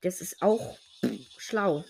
Das 0.02 0.22
ist 0.22 0.42
auch 0.42 0.78
schlau. 1.38 1.84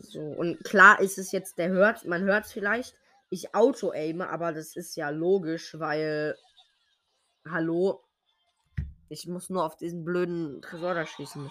So, 0.00 0.20
und 0.20 0.62
klar 0.64 1.00
ist 1.00 1.18
es 1.18 1.32
jetzt, 1.32 1.58
der 1.58 1.70
hört, 1.70 2.04
man 2.04 2.22
hört 2.22 2.44
es 2.44 2.52
vielleicht, 2.52 2.94
ich 3.30 3.54
auto-aime, 3.54 4.28
aber 4.28 4.52
das 4.52 4.76
ist 4.76 4.96
ja 4.96 5.08
logisch, 5.08 5.78
weil, 5.78 6.36
hallo, 7.48 8.04
ich 9.08 9.26
muss 9.26 9.48
nur 9.48 9.64
auf 9.64 9.76
diesen 9.76 10.04
blöden 10.04 10.60
Tresor 10.62 10.94
da 10.94 11.06
schießen. 11.06 11.50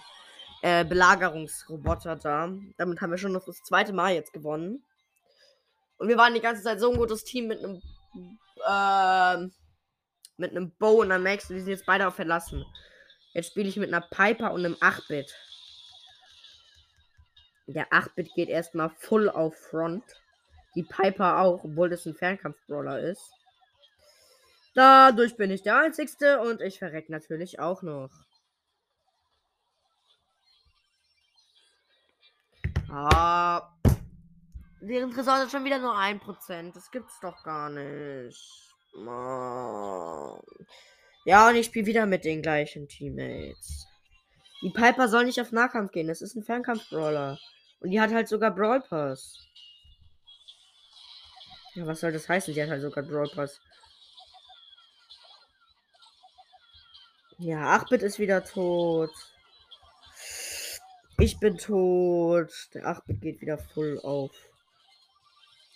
Äh, 0.62 0.84
Belagerungsroboter 0.84 2.16
da. 2.16 2.52
Damit 2.76 3.00
haben 3.00 3.10
wir 3.10 3.18
schon 3.18 3.32
noch 3.32 3.44
das 3.44 3.62
zweite 3.64 3.92
Mal 3.92 4.14
jetzt 4.14 4.32
gewonnen. 4.32 4.84
Und 5.96 6.08
wir 6.08 6.16
waren 6.16 6.34
die 6.34 6.40
ganze 6.40 6.62
Zeit 6.62 6.78
so 6.78 6.90
ein 6.90 6.96
gutes 6.96 7.24
Team 7.24 7.48
mit 7.48 7.58
einem, 7.58 7.82
äh, 8.64 9.50
mit 10.36 10.50
einem 10.52 10.70
Bow 10.78 11.00
und 11.00 11.10
einem 11.10 11.24
Max. 11.24 11.50
Und 11.50 11.56
die 11.56 11.62
sind 11.62 11.70
jetzt 11.70 11.86
beide 11.86 12.06
auf 12.06 12.14
verlassen. 12.14 12.64
Jetzt 13.32 13.50
spiele 13.50 13.68
ich 13.68 13.76
mit 13.76 13.92
einer 13.92 14.06
Piper 14.06 14.52
und 14.52 14.64
einem 14.64 14.74
8-Bit. 14.74 15.34
Der 17.66 17.90
8-Bit 17.90 18.34
geht 18.34 18.48
erstmal 18.48 18.90
full 18.90 19.28
auf 19.30 19.56
Front. 19.56 20.04
Die 20.74 20.82
Piper 20.82 21.40
auch, 21.40 21.64
obwohl 21.64 21.88
das 21.88 22.06
ein 22.06 22.14
Fernkampf-Brawler 22.14 23.00
ist. 23.00 23.32
Dadurch 24.74 25.36
bin 25.36 25.50
ich 25.50 25.62
der 25.62 25.78
Einzigste 25.78 26.40
und 26.40 26.60
ich 26.60 26.78
verreck 26.78 27.08
natürlich 27.10 27.60
auch 27.60 27.82
noch. 27.82 28.10
Ah. 32.90 33.70
Deren 34.80 35.10
Tresor 35.12 35.34
hat 35.34 35.50
schon 35.50 35.64
wieder 35.64 35.78
nur 35.78 35.94
1%. 35.94 36.74
Das 36.74 36.90
gibt's 36.90 37.20
doch 37.20 37.42
gar 37.44 37.70
nicht. 37.70 38.74
Mann. 38.94 39.81
Ja, 41.24 41.48
und 41.48 41.56
ich 41.56 41.66
spiele 41.66 41.86
wieder 41.86 42.06
mit 42.06 42.24
den 42.24 42.42
gleichen 42.42 42.88
Teammates. 42.88 43.86
Die 44.62 44.70
Piper 44.70 45.08
soll 45.08 45.24
nicht 45.24 45.40
auf 45.40 45.52
Nahkampf 45.52 45.92
gehen. 45.92 46.08
Das 46.08 46.22
ist 46.22 46.34
ein 46.34 46.44
Fernkampf-Brawler. 46.44 47.38
Und 47.80 47.90
die 47.90 48.00
hat 48.00 48.12
halt 48.12 48.28
sogar 48.28 48.54
Brawl 48.54 48.80
Pass. 48.80 49.38
Ja, 51.74 51.86
was 51.86 52.00
soll 52.00 52.12
das 52.12 52.28
heißen? 52.28 52.54
Die 52.54 52.62
hat 52.62 52.70
halt 52.70 52.82
sogar 52.82 53.04
Brawl 53.04 53.28
Pass. 53.34 53.60
Ja, 57.38 57.76
8-Bit 57.76 58.02
ist 58.02 58.18
wieder 58.20 58.44
tot. 58.44 59.10
Ich 61.18 61.38
bin 61.40 61.58
tot. 61.58 62.52
Der 62.74 62.86
8-Bit 62.86 63.20
geht 63.20 63.40
wieder 63.40 63.58
voll 63.58 63.98
auf. 64.02 64.30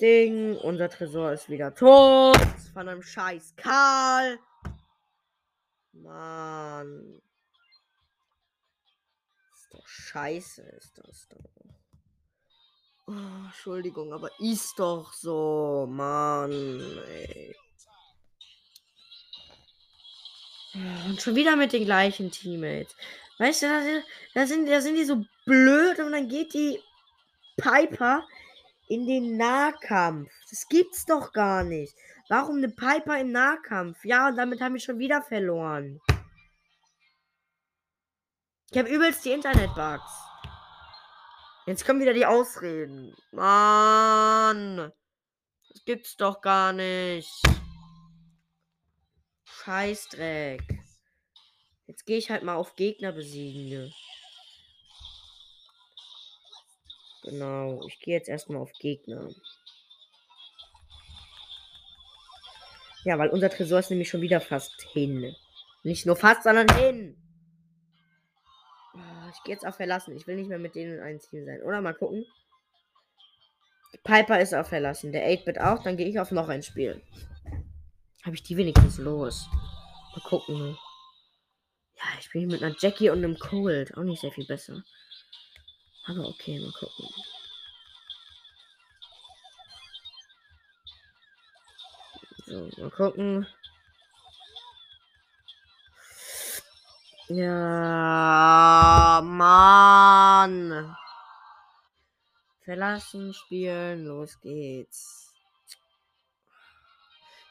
Ding. 0.01 0.57
Unser 0.59 0.89
Tresor 0.91 1.33
ist 1.33 1.49
wieder 1.49 1.75
tot. 1.75 2.39
Von 2.73 2.89
einem 2.89 3.03
scheiß 3.03 3.55
Karl. 3.57 4.39
Mann. 6.03 7.21
Ist 9.53 9.73
doch 9.73 9.87
scheiße, 9.87 10.63
ist 10.63 10.99
das 10.99 11.29
doch. 11.29 11.45
Oh, 13.09 13.47
Entschuldigung, 13.47 14.13
aber 14.13 14.31
ist 14.41 14.79
doch 14.79 15.13
so, 15.13 15.87
Mann, 15.89 16.51
ey. 17.07 17.55
Und 21.07 21.23
schon 21.23 21.37
wieder 21.37 21.57
mit 21.57 21.73
den 21.73 21.85
gleichen 21.85 22.31
Teammates. 22.31 22.95
Weißt 23.39 23.63
du, 23.63 23.67
da, 23.67 23.83
da, 24.35 24.47
sind, 24.47 24.69
da 24.69 24.81
sind 24.81 24.97
die 24.97 25.05
so 25.05 25.25
blöd 25.45 25.99
und 26.01 26.13
dann 26.13 26.29
geht 26.29 26.53
die 26.53 26.81
Piper 27.57 28.27
in 28.89 29.07
den 29.07 29.37
Nahkampf. 29.37 30.31
Das 30.51 30.69
gibt's 30.69 31.07
doch 31.07 31.33
gar 31.33 31.65
nicht. 31.65 31.95
Warum 32.29 32.57
eine 32.57 32.69
Piper 32.69 33.21
im 33.21 33.31
Nahkampf? 33.31 34.05
Ja, 34.05 34.29
und 34.29 34.37
damit 34.37 34.61
haben 34.61 34.75
wir 34.75 34.81
schon 34.81 34.99
wieder 34.99 35.23
verloren. 35.23 36.01
Ich 38.71 38.79
habe 38.79 38.89
übelst 38.89 39.25
die 39.25 39.31
Internetbugs. 39.31 40.11
Jetzt 41.67 41.87
kommen 41.87 42.01
wieder 42.01 42.15
die 42.15 42.27
Ausreden. 42.27 43.17
Mann. 43.31 44.93
Das 45.69 45.85
gibt's 45.85 46.17
doch 46.17 46.41
gar 46.41 46.73
nicht. 46.73 47.31
Scheißdreck. 49.45 50.63
Jetzt 51.87 52.07
gehe 52.07 52.19
ich 52.19 52.31
halt 52.31 52.43
mal 52.43 52.57
auf 52.57 52.75
Gegner 52.75 53.13
besiegen. 53.13 53.93
Genau. 57.23 57.85
Ich 57.87 58.01
gehe 58.01 58.17
jetzt 58.17 58.29
erstmal 58.29 58.61
auf 58.61 58.73
Gegner. 58.81 59.29
Ja, 63.07 63.21
weil 63.21 63.29
unser 63.29 63.51
Tresor 63.51 63.79
ist 63.79 63.91
nämlich 63.91 64.09
schon 64.09 64.21
wieder 64.21 64.41
fast 64.41 64.83
hin. 64.83 65.33
Nicht 65.85 66.07
nur 66.07 66.17
fast, 66.17 66.43
sondern 66.43 66.67
hin. 66.77 67.17
Ich 69.33 69.45
gehe 69.45 69.55
jetzt 69.55 69.65
auf 69.65 69.77
Verlassen. 69.77 70.17
Ich 70.17 70.27
will 70.27 70.35
nicht 70.35 70.49
mehr 70.49 70.59
mit 70.59 70.75
denen 70.75 70.95
in 70.95 71.01
einem 71.01 71.21
Team 71.21 71.45
sein. 71.45 71.63
Oder 71.63 71.81
mal 71.81 71.95
gucken. 71.95 72.27
Piper 74.03 74.41
ist 74.41 74.55
auf 74.55 74.67
Verlassen. 74.67 75.13
Der 75.13 75.25
8-Bit 75.25 75.61
auch. 75.61 75.85
Dann 75.85 75.97
gehe 75.97 76.09
ich 76.09 76.19
auf 76.19 76.33
noch 76.33 76.49
ein 76.49 76.65
Spiel. 76.65 77.01
Habe 78.25 78.35
ich 78.35 78.43
die 78.43 78.57
wenigstens 78.57 78.99
los? 78.99 79.47
Mal 80.17 80.23
gucken. 80.25 80.77
Ja, 81.95 82.05
ich 82.19 82.25
spiele 82.25 82.49
mit 82.49 82.61
einer 82.61 82.75
Jackie 82.77 83.11
und 83.11 83.19
einem 83.19 83.39
Cold. 83.39 83.97
Auch 83.97 84.03
nicht 84.03 84.21
sehr 84.21 84.33
viel 84.33 84.47
besser. 84.47 84.83
Aber 86.07 86.27
okay, 86.27 86.59
mal 86.59 86.73
gucken. 86.73 87.07
Mal 92.79 92.91
gucken. 92.91 93.47
Ja, 97.29 99.21
Mann. 99.25 100.97
Verlassen, 102.65 103.35
spielen, 103.35 104.05
los 104.05 104.41
geht's. 104.41 105.35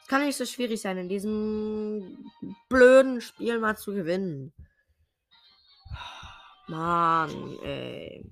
Es 0.02 0.08
kann 0.08 0.24
nicht 0.24 0.36
so 0.36 0.46
schwierig 0.46 0.80
sein, 0.80 0.98
in 0.98 1.08
diesem 1.08 2.30
blöden 2.68 3.20
Spiel 3.20 3.58
mal 3.58 3.76
zu 3.76 3.92
gewinnen. 3.92 4.54
Mann, 6.68 7.58
ey. 7.62 8.24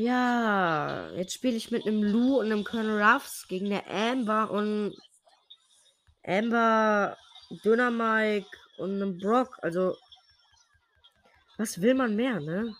Ja, 0.00 1.10
jetzt 1.16 1.34
spiele 1.34 1.56
ich 1.56 1.72
mit 1.72 1.84
einem 1.84 2.04
Lou 2.04 2.38
und 2.38 2.46
einem 2.46 2.62
Colonel 2.62 3.02
Ruffs 3.02 3.48
gegen 3.48 3.68
der 3.68 3.90
Amber 3.90 4.48
und 4.48 4.94
Amber, 6.24 7.16
Dynamike 7.64 8.46
und 8.76 9.02
einem 9.02 9.18
Brock. 9.18 9.58
Also, 9.60 9.96
was 11.56 11.80
will 11.80 11.94
man 11.94 12.14
mehr, 12.14 12.38
ne? 12.38 12.76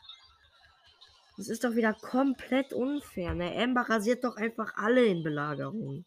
Das 1.37 1.49
ist 1.49 1.65
doch 1.65 1.75
wieder 1.75 1.93
komplett 1.93 2.73
unfair. 2.73 3.35
Ne? 3.35 3.53
Amber 3.53 3.89
rasiert 3.89 4.23
doch 4.23 4.37
einfach 4.37 4.77
alle 4.77 5.05
in 5.05 5.25
Belagerung. 5.25 6.05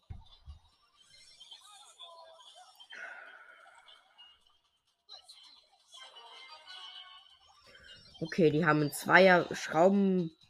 Okay, 8.18 8.50
die 8.50 8.64
haben 8.64 8.80
ein 8.80 8.92
Zweier 8.92 9.46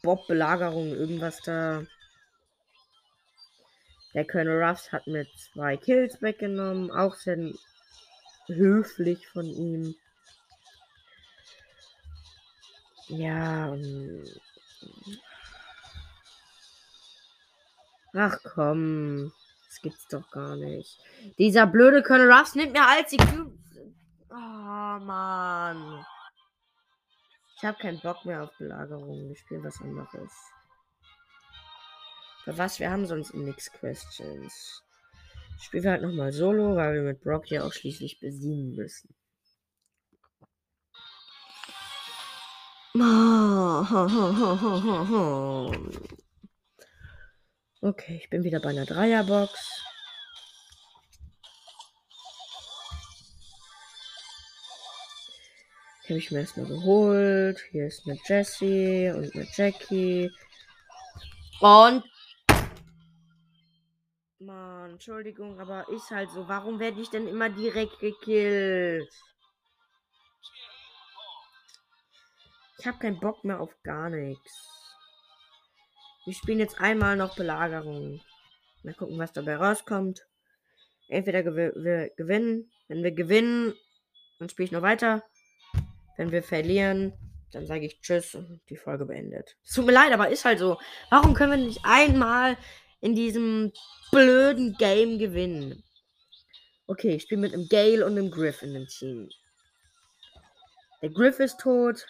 Schraubenbob-Belagerung, 0.03 0.89
irgendwas 0.89 1.39
da. 1.41 1.83
Der 4.13 4.27
Colonel 4.27 4.61
Ruffs 4.61 4.91
hat 4.91 5.07
mir 5.07 5.25
zwei 5.37 5.77
Kills 5.77 6.21
weggenommen. 6.21 6.91
Auch 6.91 7.15
sehr 7.15 7.53
höflich 8.47 9.27
von 9.29 9.45
ihm. 9.45 9.95
Ja. 13.07 13.75
Ach 18.13 18.37
komm. 18.43 19.31
Das 19.67 19.81
gibt's 19.81 20.07
doch 20.09 20.29
gar 20.31 20.57
nicht. 20.57 20.99
Dieser 21.37 21.65
blöde 21.65 22.03
Colonel 22.03 22.31
Ruffs 22.31 22.55
nimmt 22.55 22.73
mir 22.73 22.85
als 22.85 23.09
die 23.09 23.17
Cubes. 23.17 23.57
Oh, 24.29 24.35
Mann. 24.35 26.05
Ich 27.63 27.67
habe 27.67 27.79
keinen 27.79 28.01
Bock 28.01 28.25
mehr 28.25 28.43
auf 28.43 28.51
Belagerung. 28.57 29.31
Ich 29.31 29.39
spiele 29.39 29.63
was 29.63 29.79
anderes. 29.79 30.33
Für 32.43 32.57
was? 32.57 32.77
Wir 32.77 32.91
haben 32.91 33.05
sonst 33.05 33.33
nix 33.33 33.71
Questions. 33.71 34.83
Spielen 35.61 35.85
wir 35.85 35.91
halt 35.91 36.01
nochmal 36.01 36.33
Solo, 36.33 36.75
weil 36.75 36.95
wir 36.95 37.03
mit 37.03 37.21
Brock 37.21 37.49
ja 37.49 37.63
auch 37.63 37.71
schließlich 37.71 38.19
besiegen 38.19 38.75
müssen. 38.75 39.15
Okay, 47.81 48.15
ich 48.15 48.29
bin 48.29 48.45
wieder 48.45 48.61
bei 48.61 48.69
einer 48.69 48.85
Dreierbox. 48.85 49.83
Habe 56.13 56.19
ich 56.19 56.29
mir 56.29 56.41
erstmal 56.41 56.67
geholt. 56.67 57.59
Hier 57.71 57.87
ist 57.87 58.05
eine 58.05 58.19
Jessie 58.27 59.11
und 59.15 59.33
eine 59.33 59.47
Jackie. 59.55 60.31
Und. 61.59 62.03
Mann, 64.37 64.91
Entschuldigung, 64.91 65.59
aber 65.59 65.89
ist 65.89 66.11
halt 66.11 66.29
so. 66.29 66.47
Warum 66.47 66.79
werde 66.79 67.01
ich 67.01 67.09
denn 67.09 67.27
immer 67.27 67.49
direkt 67.49 67.97
gekillt? 67.99 69.11
Ich 72.77 72.85
habe 72.85 72.99
keinen 72.99 73.19
Bock 73.19 73.43
mehr 73.43 73.59
auf 73.59 73.71
gar 73.81 74.11
nichts. 74.11 74.69
Wir 76.25 76.35
spielen 76.35 76.59
jetzt 76.59 76.79
einmal 76.79 77.15
noch 77.17 77.35
Belagerung. 77.35 78.21
Mal 78.83 78.93
gucken, 78.93 79.17
was 79.17 79.33
dabei 79.33 79.55
rauskommt. 79.55 80.27
Entweder 81.07 81.41
gew 81.41 81.55
wir 81.55 82.09
gewinnen. 82.15 82.71
Wenn 82.87 83.01
wir 83.01 83.11
gewinnen, 83.11 83.73
dann 84.37 84.49
spiele 84.49 84.65
ich 84.65 84.71
noch 84.71 84.83
weiter. 84.83 85.23
Wenn 86.17 86.31
wir 86.31 86.43
verlieren, 86.43 87.13
dann 87.51 87.65
sage 87.67 87.85
ich 87.85 88.01
Tschüss 88.01 88.35
und 88.35 88.61
die 88.69 88.77
Folge 88.77 89.05
beendet. 89.05 89.55
Es 89.63 89.73
tut 89.73 89.85
mir 89.85 89.91
leid, 89.91 90.11
aber 90.11 90.29
ist 90.29 90.45
halt 90.45 90.59
so. 90.59 90.79
Warum 91.09 91.33
können 91.33 91.51
wir 91.51 91.67
nicht 91.67 91.81
einmal 91.83 92.57
in 93.01 93.15
diesem 93.15 93.71
blöden 94.11 94.75
Game 94.77 95.19
gewinnen? 95.19 95.83
Okay, 96.87 97.15
ich 97.15 97.23
spiele 97.23 97.41
mit 97.41 97.53
einem 97.53 97.67
Gale 97.67 98.05
und 98.05 98.13
einem 98.13 98.31
Griff 98.31 98.61
in 98.61 98.73
dem 98.73 98.87
Team. 98.87 99.29
Der 101.01 101.09
Griff 101.09 101.39
ist 101.39 101.59
tot. 101.59 102.05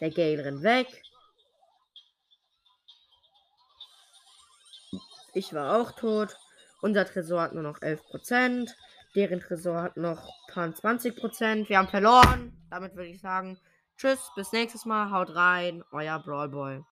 Der 0.00 0.10
Gale 0.10 0.44
rennt 0.44 0.62
weg. 0.62 1.02
Ich 5.34 5.52
war 5.52 5.80
auch 5.80 5.92
tot. 5.92 6.36
Unser 6.80 7.04
Tresor 7.04 7.42
hat 7.42 7.54
nur 7.54 7.62
noch 7.62 7.78
11%. 7.78 8.70
Deren 9.16 9.40
Tresor 9.40 9.82
hat 9.82 9.96
noch 9.96 10.28
20%. 10.52 11.68
Wir 11.68 11.78
haben 11.78 11.88
verloren. 11.88 12.52
Damit 12.70 12.94
würde 12.94 13.08
ich 13.08 13.20
sagen, 13.20 13.58
tschüss, 13.96 14.30
bis 14.36 14.52
nächstes 14.52 14.84
Mal. 14.84 15.10
Haut 15.10 15.34
rein. 15.34 15.82
Euer 15.90 16.18
Brawlboy. 16.20 16.84